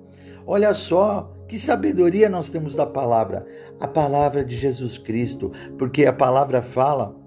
Olha 0.47 0.73
só, 0.73 1.34
que 1.49 1.60
sabedoria 1.60 2.30
nós 2.30 2.49
temos 2.49 2.75
da 2.75 2.86
palavra? 2.86 3.45
A 3.77 3.89
palavra 3.89 4.45
de 4.45 4.56
Jesus 4.56 4.97
Cristo, 4.97 5.51
porque 5.77 6.06
a 6.06 6.13
palavra 6.13 6.62
fala 6.62 7.21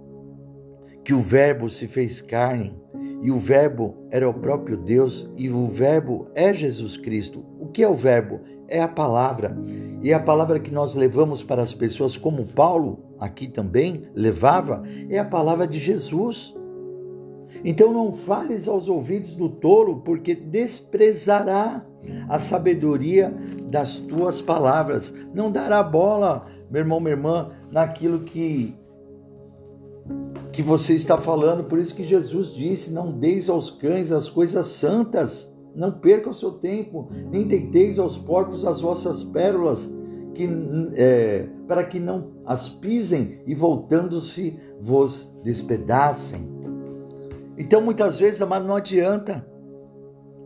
que 1.05 1.13
o 1.13 1.21
Verbo 1.21 1.69
se 1.69 1.87
fez 1.87 2.23
carne 2.23 2.75
e 3.23 3.31
o 3.31 3.39
Verbo 3.39 3.95
era 4.11 4.29
o 4.29 4.35
próprio 4.35 4.77
Deus 4.77 5.31
e 5.37 5.49
o 5.49 5.67
Verbo 5.67 6.29
é 6.35 6.53
Jesus 6.53 6.97
Cristo. 6.97 7.45
O 7.59 7.69
que 7.69 7.83
é 7.83 7.89
o 7.89 7.95
Verbo? 7.95 8.41
É 8.69 8.83
a 8.83 8.89
palavra. 8.89 9.57
E 10.03 10.13
a 10.13 10.21
palavra 10.21 10.61
que 10.61 10.73
nós 10.73 10.95
levamos 10.95 11.43
para 11.43 11.63
as 11.63 11.73
pessoas, 11.73 12.17
como 12.17 12.47
Paulo 12.47 12.99
aqui 13.19 13.47
também 13.47 14.05
levava, 14.15 14.83
é 15.09 15.19
a 15.19 15.25
palavra 15.25 15.67
de 15.67 15.79
Jesus. 15.79 16.55
Então 17.65 17.93
não 17.93 18.13
fales 18.13 18.69
aos 18.69 18.89
ouvidos 18.89 19.35
do 19.35 19.49
tolo, 19.49 20.03
porque 20.03 20.35
desprezará 20.35 21.83
a 22.29 22.39
sabedoria 22.39 23.33
das 23.71 23.97
tuas 23.97 24.43
palavras. 24.43 25.15
Não 25.35 25.51
dará 25.51 25.83
bola, 25.83 26.47
meu 26.71 26.81
irmão, 26.81 27.01
minha 27.01 27.13
irmã, 27.13 27.51
naquilo 27.71 28.21
que 28.21 28.75
que 30.55 30.63
você 30.63 30.95
está 30.95 31.19
falando, 31.19 31.65
por 31.65 31.79
isso 31.79 31.95
que 31.95 32.05
Jesus 32.05 32.55
disse: 32.55 32.93
Não 32.93 33.11
deis 33.11 33.49
aos 33.49 33.71
cães 33.71 34.13
as 34.13 34.31
coisas 34.31 34.67
santas, 34.67 35.53
não 35.75 35.91
perca 35.91 36.31
o 36.31 36.35
seu 36.35 36.53
tempo, 36.53 37.09
nem 37.31 37.47
deiteis 37.47 37.99
aos 37.99 38.17
porcos 38.17 38.65
as 38.65 38.81
vossas 38.81 39.25
pérolas, 39.25 39.93
que, 40.33 40.49
é, 40.95 41.49
para 41.67 41.83
que 41.85 41.99
não 41.99 42.33
as 42.47 42.69
pisem 42.69 43.41
e 43.47 43.55
voltando-se 43.55 44.57
vos 44.81 45.37
despedacem. 45.43 46.49
Então, 47.59 47.81
muitas 47.81 48.19
vezes, 48.19 48.41
amado, 48.41 48.67
não 48.67 48.77
adianta. 48.77 49.47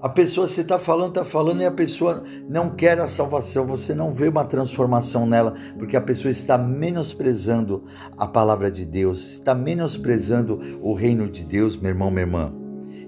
A 0.01 0.09
pessoa, 0.09 0.47
você 0.47 0.61
está 0.61 0.79
falando, 0.79 1.09
está 1.09 1.25
falando, 1.25 1.61
e 1.61 1.67
a 1.67 1.73
pessoa 1.73 2.23
não 2.49 2.71
quer 2.71 3.01
a 3.01 3.09
salvação, 3.09 3.67
você 3.67 3.93
não 3.93 4.13
vê 4.13 4.29
uma 4.29 4.45
transformação 4.45 5.27
nela, 5.27 5.55
porque 5.77 5.97
a 5.97 6.01
pessoa 6.01 6.31
está 6.31 6.57
menosprezando 6.57 7.83
a 8.17 8.25
palavra 8.25 8.71
de 8.71 8.87
Deus, 8.87 9.33
está 9.33 9.57
menosprezando 9.57 10.79
o 10.81 10.95
reino 10.95 11.29
de 11.29 11.45
Deus, 11.45 11.77
meu 11.77 11.91
irmão, 11.91 12.13
minha 12.13 12.23
irmã. 12.23 12.53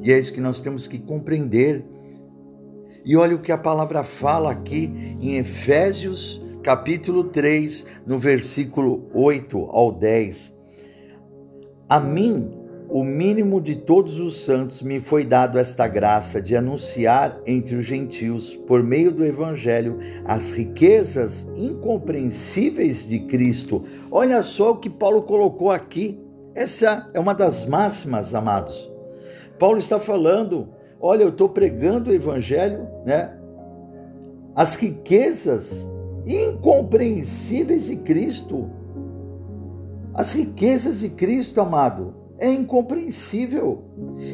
E 0.02 0.10
é 0.10 0.18
isso 0.18 0.32
que 0.32 0.40
nós 0.40 0.60
temos 0.60 0.88
que 0.88 0.98
compreender. 0.98 1.84
E 3.04 3.16
olha 3.16 3.36
o 3.36 3.40
que 3.40 3.52
a 3.52 3.58
palavra 3.58 4.02
fala 4.02 4.50
aqui 4.50 5.16
em 5.20 5.36
Efésios, 5.36 6.42
capítulo 6.60 7.24
3, 7.24 7.86
no 8.04 8.18
versículo 8.18 9.08
8 9.14 9.58
ao 9.70 9.92
10. 9.92 10.58
A 11.88 12.00
mim 12.00 12.59
o 12.90 13.04
mínimo 13.04 13.60
de 13.60 13.76
todos 13.76 14.18
os 14.18 14.40
santos, 14.40 14.82
me 14.82 14.98
foi 14.98 15.24
dado 15.24 15.58
esta 15.58 15.86
graça 15.86 16.42
de 16.42 16.56
anunciar 16.56 17.40
entre 17.46 17.76
os 17.76 17.86
gentios, 17.86 18.56
por 18.66 18.82
meio 18.82 19.12
do 19.12 19.24
Evangelho, 19.24 20.00
as 20.24 20.50
riquezas 20.50 21.48
incompreensíveis 21.54 23.08
de 23.08 23.20
Cristo. 23.20 23.84
Olha 24.10 24.42
só 24.42 24.72
o 24.72 24.76
que 24.76 24.90
Paulo 24.90 25.22
colocou 25.22 25.70
aqui. 25.70 26.20
Essa 26.52 27.08
é 27.14 27.20
uma 27.20 27.32
das 27.32 27.64
máximas, 27.64 28.34
amados. 28.34 28.90
Paulo 29.56 29.78
está 29.78 30.00
falando: 30.00 30.68
olha, 31.00 31.22
eu 31.22 31.28
estou 31.28 31.48
pregando 31.48 32.10
o 32.10 32.14
Evangelho, 32.14 32.88
né? 33.06 33.32
As 34.56 34.74
riquezas 34.74 35.88
incompreensíveis 36.26 37.86
de 37.86 37.94
Cristo. 37.98 38.68
As 40.12 40.32
riquezas 40.32 41.00
de 41.00 41.08
Cristo, 41.10 41.60
amado 41.60 42.19
é 42.40 42.50
incompreensível. 42.52 43.84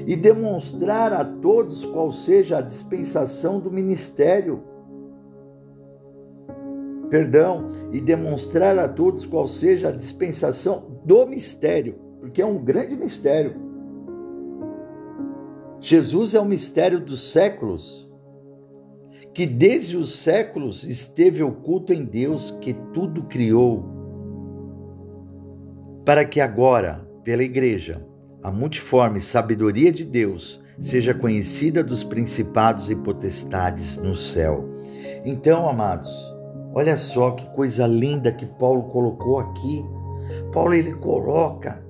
E 0.07 0.16
demonstrar 0.16 1.12
a 1.12 1.25
todos 1.25 1.85
qual 1.85 2.11
seja 2.11 2.59
a 2.59 2.62
dispensação 2.62 3.61
do 3.61 3.71
ministério. 3.71 4.62
Perdão, 7.11 7.69
e 7.92 8.01
demonstrar 8.01 8.79
a 8.79 8.88
todos 8.88 9.27
qual 9.27 9.47
seja 9.47 9.88
a 9.88 9.92
dispensação 9.92 11.01
do 11.05 11.27
mistério, 11.27 11.95
porque 12.21 12.42
é 12.42 12.47
um 12.47 12.59
grande 12.59 12.97
mistério. 12.97 13.55
Jesus 15.81 16.35
é 16.35 16.40
o 16.40 16.45
mistério 16.45 16.99
dos 16.99 17.31
séculos, 17.31 18.11
que 19.33 19.47
desde 19.47 19.97
os 19.97 20.19
séculos 20.19 20.83
esteve 20.83 21.45
oculto 21.45 21.92
em 21.92 22.05
Deus 22.05 22.51
que 22.61 22.75
tudo 22.92 23.23
criou, 23.25 23.85
para 26.05 26.25
que 26.25 26.40
agora, 26.40 27.06
pela 27.26 27.42
Igreja, 27.42 28.06
a 28.40 28.52
multiforme 28.52 29.20
sabedoria 29.20 29.90
de 29.90 30.04
Deus 30.04 30.62
seja 30.78 31.12
conhecida 31.12 31.82
dos 31.82 32.04
principados 32.04 32.88
e 32.88 32.94
potestades 32.94 33.96
no 33.96 34.14
céu. 34.14 34.64
Então, 35.24 35.68
amados, 35.68 36.08
olha 36.72 36.96
só 36.96 37.32
que 37.32 37.44
coisa 37.46 37.84
linda 37.84 38.30
que 38.30 38.46
Paulo 38.46 38.84
colocou 38.90 39.40
aqui. 39.40 39.84
Paulo 40.52 40.72
ele 40.72 40.94
coloca 40.94 41.84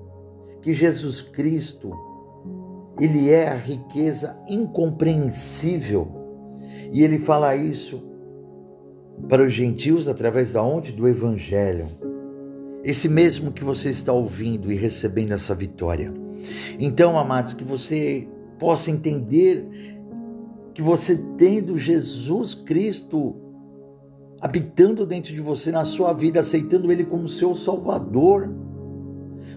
que 0.63 0.73
Jesus 0.73 1.21
Cristo 1.21 1.93
ele 2.99 3.31
é 3.31 3.51
a 3.51 3.57
riqueza 3.57 4.39
incompreensível. 4.49 6.09
E 6.91 7.05
ele 7.05 7.19
fala 7.19 7.55
isso 7.55 8.03
para 9.29 9.45
os 9.45 9.53
gentios 9.53 10.09
através 10.09 10.53
da 10.53 10.63
onde? 10.63 10.93
Do 10.93 11.07
evangelho 11.07 12.16
esse 12.87 13.09
mesmo 13.09 13.51
que 13.51 13.65
você 13.65 13.91
está 13.91 14.13
ouvindo 14.13 14.71
e 14.71 14.77
recebendo 14.77 15.33
essa 15.33 15.53
vitória. 15.57 16.15
Então, 16.79 17.19
amados, 17.19 17.53
que 17.53 17.65
você 17.65 18.29
possa 18.61 18.93
entender 18.93 19.67
que 20.73 20.81
você 20.81 21.17
tendo 21.37 21.77
Jesus 21.77 22.55
Cristo 22.55 23.35
habitando 24.41 25.05
dentro 25.05 25.35
de 25.35 25.43
você 25.43 25.73
na 25.73 25.85
sua 25.85 26.13
vida, 26.13 26.39
aceitando 26.39 26.93
Ele 26.93 27.05
como 27.05 27.29
seu 27.29 27.57
Salvador, 27.57 28.49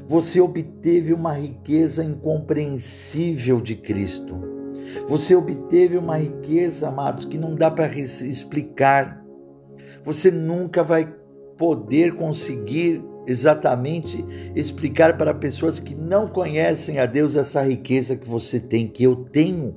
você 0.07 0.41
obteve 0.41 1.13
uma 1.13 1.33
riqueza 1.33 2.03
incompreensível 2.03 3.61
de 3.61 3.75
Cristo. 3.75 4.35
Você 5.07 5.35
obteve 5.35 5.99
uma 5.99 6.17
riqueza, 6.17 6.87
amados, 6.87 7.25
que 7.25 7.37
não 7.37 7.53
dá 7.53 7.69
para 7.69 7.95
explicar. 7.95 9.23
Você 10.03 10.31
nunca 10.31 10.83
vai 10.83 11.13
poder 11.59 12.15
conseguir 12.15 13.03
exatamente 13.31 14.25
explicar 14.55 15.17
para 15.17 15.33
pessoas 15.33 15.79
que 15.79 15.95
não 15.95 16.27
conhecem 16.27 16.99
a 16.99 17.05
Deus 17.05 17.35
essa 17.35 17.61
riqueza 17.61 18.15
que 18.15 18.27
você 18.27 18.59
tem, 18.59 18.87
que 18.87 19.03
eu 19.03 19.15
tenho. 19.15 19.75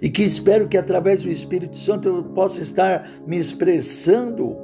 E 0.00 0.10
que 0.10 0.22
espero 0.22 0.68
que 0.68 0.76
através 0.76 1.22
do 1.22 1.30
Espírito 1.30 1.76
Santo 1.76 2.08
eu 2.08 2.24
possa 2.24 2.62
estar 2.62 3.10
me 3.26 3.38
expressando 3.38 4.56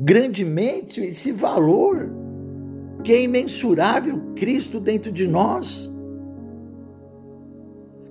grandemente 0.00 1.00
esse 1.00 1.32
valor 1.32 2.10
que 3.04 3.12
é 3.12 3.22
imensurável, 3.22 4.20
Cristo 4.36 4.78
dentro 4.78 5.10
de 5.10 5.26
nós. 5.26 5.92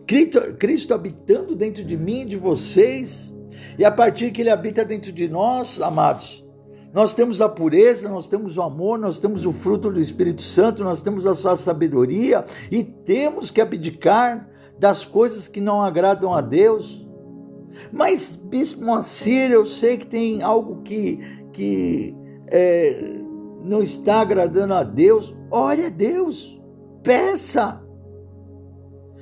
Cristo, 0.05 0.55
Cristo 0.55 0.93
habitando 0.93 1.55
dentro 1.55 1.83
de 1.83 1.95
mim 1.95 2.25
de 2.25 2.35
vocês. 2.35 3.33
E 3.77 3.85
a 3.85 3.91
partir 3.91 4.31
que 4.31 4.41
Ele 4.41 4.49
habita 4.49 4.83
dentro 4.83 5.11
de 5.11 5.27
nós, 5.27 5.79
amados, 5.79 6.45
nós 6.93 7.13
temos 7.13 7.39
a 7.39 7.47
pureza, 7.47 8.09
nós 8.09 8.27
temos 8.27 8.57
o 8.57 8.61
amor, 8.61 8.99
nós 8.99 9.19
temos 9.19 9.45
o 9.45 9.51
fruto 9.53 9.89
do 9.89 9.99
Espírito 9.99 10.41
Santo, 10.41 10.83
nós 10.83 11.01
temos 11.01 11.25
a 11.25 11.33
sua 11.33 11.55
sabedoria 11.55 12.43
e 12.69 12.83
temos 12.83 13.49
que 13.49 13.61
abdicar 13.61 14.49
das 14.77 15.05
coisas 15.05 15.47
que 15.47 15.61
não 15.61 15.81
agradam 15.81 16.33
a 16.33 16.41
Deus. 16.41 17.07
Mas, 17.93 18.35
Bispo 18.35 18.83
Moacir, 18.83 19.51
eu 19.51 19.65
sei 19.65 19.97
que 19.97 20.05
tem 20.05 20.41
algo 20.41 20.81
que, 20.81 21.19
que 21.53 22.13
é, 22.47 23.21
não 23.63 23.81
está 23.81 24.19
agradando 24.19 24.73
a 24.73 24.83
Deus. 24.83 25.33
Ore 25.49 25.85
a 25.85 25.89
Deus, 25.89 26.59
peça. 27.01 27.81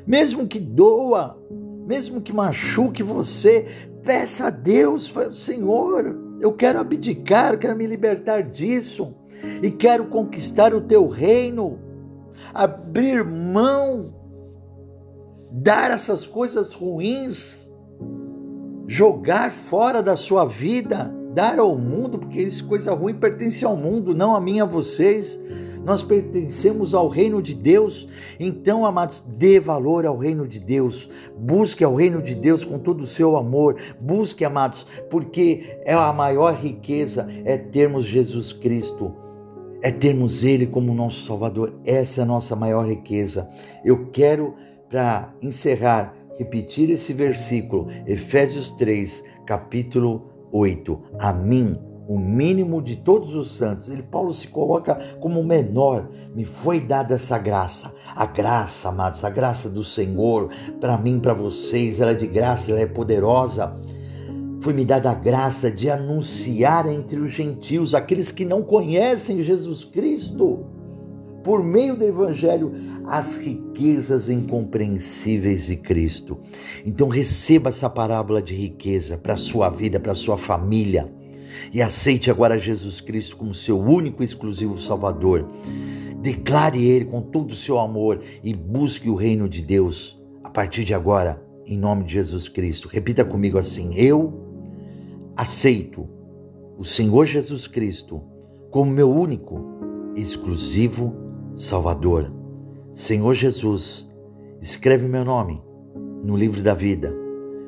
Mesmo 0.08 0.47
que 0.47 0.60
doa, 0.60 1.39
mesmo 1.86 2.19
que 2.19 2.34
machuque 2.34 3.03
você, 3.03 3.67
peça 4.03 4.47
a 4.47 4.49
Deus, 4.49 5.13
Senhor, 5.32 6.29
eu 6.39 6.54
quero 6.54 6.80
abdicar, 6.80 7.58
quero 7.58 7.75
me 7.75 7.86
libertar 7.86 8.43
disso 8.43 9.13
e 9.62 9.69
quero 9.71 10.06
conquistar 10.06 10.73
o 10.73 10.82
teu 10.82 11.08
reino, 11.08 11.80
abrir 12.54 13.23
mão, 13.23 14.06
dar 15.52 15.91
essas 15.91 16.25
coisas 16.25 16.73
ruins, 16.73 17.69
jogar 18.88 19.52
fora 19.52 20.02
da 20.02 20.15
sua 20.15 20.45
vida, 20.45 21.13
dar 21.34 21.60
ao 21.60 21.78
mundo, 21.78 22.17
porque 22.19 22.41
isso 22.41 22.67
coisa 22.67 22.93
ruim 22.93 23.15
pertence 23.15 23.63
ao 23.63 23.75
mundo, 23.75 24.15
não 24.15 24.36
a 24.36 24.41
mim 24.41 24.60
a 24.60 24.65
vocês 24.65 25.39
nós 25.86 26.04
pertencemos 26.04 26.94
ao 26.94 27.08
reino 27.08 27.42
de 27.42 27.54
Deus. 27.54 28.08
Então, 28.39 28.86
amados, 28.86 29.24
dê 29.26 29.60
valor 29.60 30.06
ao 30.06 30.18
reino 30.18 30.48
de 30.48 30.60
Deus. 30.60 31.10
Busque 31.38 31.84
ao 31.84 31.96
reino 31.96 32.22
de 32.22 32.36
Deus 32.36 32.63
com 32.65 32.78
todo 32.78 33.02
o 33.02 33.08
seu 33.08 33.38
amor. 33.38 33.78
Busque, 34.00 34.46
amados, 34.46 34.86
porque 35.10 35.80
é 35.84 35.94
a 35.94 36.13
maior 36.13 36.56
riqueza 36.56 37.28
é 37.46 37.58
termos 37.58 38.06
Jesus 38.06 38.54
Cristo. 38.54 39.13
É 39.82 39.92
termos 39.92 40.44
Ele 40.44 40.68
como 40.68 40.94
nosso 40.94 41.26
Salvador. 41.26 41.74
Essa 41.86 42.22
é 42.22 42.24
a 42.24 42.28
nossa 42.28 42.56
maior 42.56 42.86
riqueza. 42.86 43.50
Eu 43.84 44.08
quero, 44.08 44.56
para 44.89 45.34
encerrar, 45.42 46.13
repetir 46.38 46.89
esse 46.89 47.13
versículo, 47.13 47.88
Efésios 48.06 48.72
3, 48.74 49.24
capítulo 49.46 50.30
8. 50.52 51.00
A 51.18 51.32
mim 51.32 51.76
o 52.10 52.17
mínimo 52.17 52.82
de 52.82 52.95
todos 52.95 53.36
os 53.36 53.52
santos. 53.52 53.88
Ele, 53.88 54.02
Paulo 54.02 54.34
se 54.34 54.48
coloca 54.48 54.95
como 55.19 55.43
menor. 55.43 56.10
Me 56.36 56.43
foi 56.43 56.82
dada 56.82 57.13
essa 57.13 57.38
graça. 57.38 57.93
A 58.15 58.26
graça, 58.26 58.89
amados, 58.89 59.24
a 59.24 59.30
graça 59.30 59.69
do 59.69 59.84
Senhor 59.84 60.50
para 60.82 60.98
mim, 60.98 61.19
para 61.19 61.36
vocês, 61.36 62.00
ela 62.00 62.10
é 62.10 62.15
de 62.15 62.26
graça, 62.26 62.72
ela 62.72 62.80
é 62.80 62.88
poderosa. 62.88 63.72
Foi 64.60 64.74
me 64.74 64.84
dada 64.84 65.12
a 65.12 65.13
graça 65.13 65.69
de 65.69 65.88
anunciar 65.88 66.91
entre 66.91 67.19
os 67.19 67.30
gentios, 67.30 67.93
aqueles 67.93 68.32
que 68.32 68.43
não 68.43 68.63
conhecem 68.63 69.43
Jesus 69.43 69.84
Cristo, 69.84 70.65
por 71.43 71.63
meio 71.63 71.95
do 71.95 72.04
Evangelho, 72.04 72.74
as 73.06 73.38
riquezas 73.38 74.30
incompreensíveis 74.30 75.67
de 75.67 75.76
Cristo. 75.76 76.39
Então 76.84 77.08
receba 77.08 77.69
essa 77.69 77.88
parábola 77.88 78.41
de 78.41 78.56
riqueza 78.56 79.15
para 79.15 79.36
a 79.36 79.38
sua 79.38 79.69
vida, 79.69 80.00
para 80.00 80.13
a 80.13 80.15
sua 80.15 80.38
família 80.38 81.18
e 81.73 81.81
aceite 81.81 82.29
agora 82.29 82.59
Jesus 82.59 83.01
Cristo 83.01 83.38
como 83.38 83.53
seu 83.53 83.79
único 83.79 84.21
e 84.21 84.25
exclusivo 84.25 84.79
Salvador. 84.79 85.47
Declare 86.21 86.83
Ele 86.83 87.05
com 87.05 87.21
todo 87.21 87.51
o 87.51 87.55
seu 87.55 87.79
amor 87.79 88.21
e 88.43 88.53
busque 88.53 89.09
o 89.09 89.15
reino 89.15 89.47
de 89.47 89.63
Deus 89.63 90.19
a 90.43 90.49
partir 90.49 90.83
de 90.83 90.93
agora, 90.93 91.41
em 91.65 91.77
nome 91.77 92.03
de 92.03 92.13
Jesus 92.13 92.49
Cristo. 92.49 92.89
Repita 92.89 93.23
comigo 93.23 93.57
assim: 93.57 93.93
Eu 93.95 94.33
aceito 95.35 96.07
o 96.77 96.83
Senhor 96.83 97.25
Jesus 97.25 97.67
Cristo 97.67 98.21
como 98.71 98.91
meu 98.91 99.09
único 99.09 99.62
e 100.15 100.21
exclusivo 100.21 101.13
Salvador. 101.55 102.31
Senhor 102.93 103.33
Jesus, 103.33 104.07
escreve 104.62 105.07
meu 105.07 105.23
nome 105.23 105.62
no 106.23 106.35
livro 106.35 106.62
da 106.62 106.73
vida, 106.73 107.13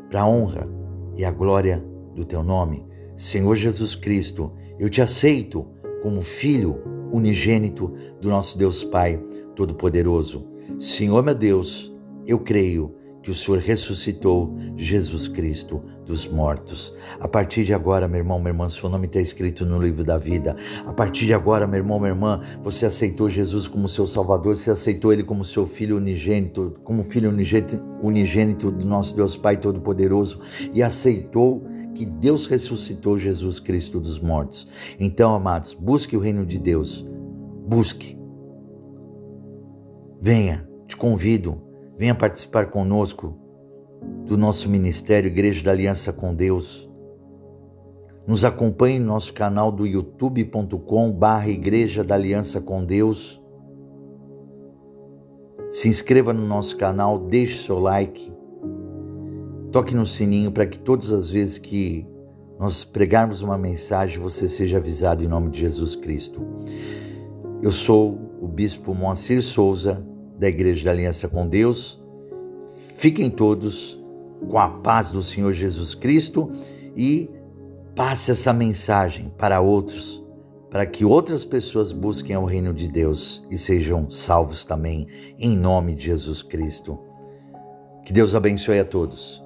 para 0.09 0.21
a 0.21 0.27
honra 0.27 0.67
e 1.15 1.23
a 1.23 1.31
glória 1.31 1.83
do 2.15 2.25
teu 2.25 2.43
nome. 2.43 2.85
Senhor 3.21 3.53
Jesus 3.53 3.93
Cristo, 3.93 4.51
eu 4.79 4.89
te 4.89 4.99
aceito 4.99 5.67
como 6.01 6.23
filho 6.23 6.81
unigênito 7.11 7.93
do 8.19 8.29
nosso 8.29 8.57
Deus 8.57 8.83
Pai 8.83 9.23
Todo-Poderoso. 9.55 10.43
Senhor 10.79 11.21
meu 11.21 11.35
Deus, 11.35 11.93
eu 12.25 12.39
creio 12.39 12.95
que 13.21 13.29
o 13.29 13.35
Senhor 13.35 13.59
ressuscitou 13.59 14.57
Jesus 14.75 15.27
Cristo 15.27 15.83
dos 16.03 16.27
mortos. 16.27 16.91
A 17.19 17.27
partir 17.27 17.63
de 17.63 17.75
agora, 17.75 18.07
meu 18.07 18.17
irmão, 18.17 18.39
minha 18.39 18.49
irmã, 18.49 18.67
seu 18.67 18.89
nome 18.89 19.05
está 19.05 19.21
escrito 19.21 19.67
no 19.67 19.79
livro 19.79 20.03
da 20.03 20.17
vida. 20.17 20.55
A 20.87 20.91
partir 20.91 21.27
de 21.27 21.33
agora, 21.35 21.67
meu 21.67 21.77
irmão, 21.77 21.99
minha 21.99 22.13
irmã, 22.13 22.41
você 22.63 22.87
aceitou 22.87 23.29
Jesus 23.29 23.67
como 23.67 23.87
seu 23.87 24.07
Salvador, 24.07 24.57
você 24.57 24.71
aceitou 24.71 25.13
Ele 25.13 25.23
como 25.23 25.45
seu 25.45 25.67
Filho 25.67 25.97
unigênito, 25.97 26.73
como 26.83 27.03
Filho 27.03 27.29
unigênito, 27.29 27.79
unigênito 28.01 28.71
do 28.71 28.83
nosso 28.83 29.15
Deus 29.15 29.37
Pai 29.37 29.57
Todo-Poderoso 29.57 30.41
e 30.73 30.81
aceitou 30.81 31.63
que 31.93 32.05
Deus 32.05 32.45
ressuscitou 32.45 33.17
Jesus 33.17 33.59
Cristo 33.59 33.99
dos 33.99 34.19
mortos. 34.19 34.67
Então, 34.99 35.35
amados, 35.35 35.73
busque 35.73 36.15
o 36.15 36.19
reino 36.19 36.45
de 36.45 36.57
Deus. 36.57 37.05
Busque. 37.67 38.17
Venha, 40.19 40.67
te 40.87 40.95
convido, 40.95 41.61
venha 41.97 42.13
participar 42.13 42.69
conosco 42.69 43.37
do 44.25 44.37
nosso 44.37 44.69
ministério 44.69 45.27
Igreja 45.27 45.63
da 45.63 45.71
Aliança 45.71 46.13
com 46.13 46.33
Deus. 46.33 46.89
Nos 48.27 48.45
acompanhe 48.45 48.99
no 48.99 49.07
nosso 49.07 49.33
canal 49.33 49.71
do 49.71 49.85
youtube.com 49.85 51.11
barra 51.11 51.49
Igreja 51.49 52.03
da 52.03 52.15
Aliança 52.15 52.61
com 52.61 52.85
Deus. 52.85 53.41
Se 55.71 55.89
inscreva 55.89 56.31
no 56.33 56.45
nosso 56.45 56.77
canal, 56.77 57.17
deixe 57.17 57.65
seu 57.65 57.79
like 57.79 58.31
Toque 59.71 59.95
no 59.95 60.05
sininho 60.05 60.51
para 60.51 60.65
que 60.65 60.77
todas 60.77 61.13
as 61.13 61.29
vezes 61.29 61.57
que 61.57 62.05
nós 62.59 62.83
pregarmos 62.83 63.41
uma 63.41 63.57
mensagem, 63.57 64.19
você 64.19 64.47
seja 64.47 64.77
avisado 64.77 65.23
em 65.23 65.27
nome 65.27 65.49
de 65.49 65.61
Jesus 65.61 65.95
Cristo. 65.95 66.45
Eu 67.61 67.71
sou 67.71 68.19
o 68.41 68.47
Bispo 68.47 68.93
Moacir 68.93 69.41
Souza, 69.41 70.05
da 70.37 70.49
Igreja 70.49 70.85
da 70.85 70.91
Aliança 70.91 71.29
com 71.29 71.47
Deus. 71.47 71.99
Fiquem 72.97 73.31
todos 73.31 73.97
com 74.49 74.59
a 74.59 74.67
paz 74.67 75.11
do 75.11 75.23
Senhor 75.23 75.53
Jesus 75.53 75.95
Cristo 75.95 76.51
e 76.95 77.29
passe 77.95 78.31
essa 78.31 78.51
mensagem 78.51 79.31
para 79.37 79.61
outros, 79.61 80.21
para 80.69 80.85
que 80.85 81.05
outras 81.05 81.45
pessoas 81.45 81.93
busquem 81.93 82.35
o 82.35 82.45
reino 82.45 82.73
de 82.73 82.89
Deus 82.89 83.41
e 83.49 83.57
sejam 83.57 84.09
salvos 84.09 84.65
também, 84.65 85.07
em 85.39 85.57
nome 85.57 85.95
de 85.95 86.07
Jesus 86.07 86.43
Cristo. 86.43 87.10
Que 88.05 88.13
Deus 88.13 88.35
abençoe 88.35 88.79
a 88.79 88.85
todos. 88.85 89.43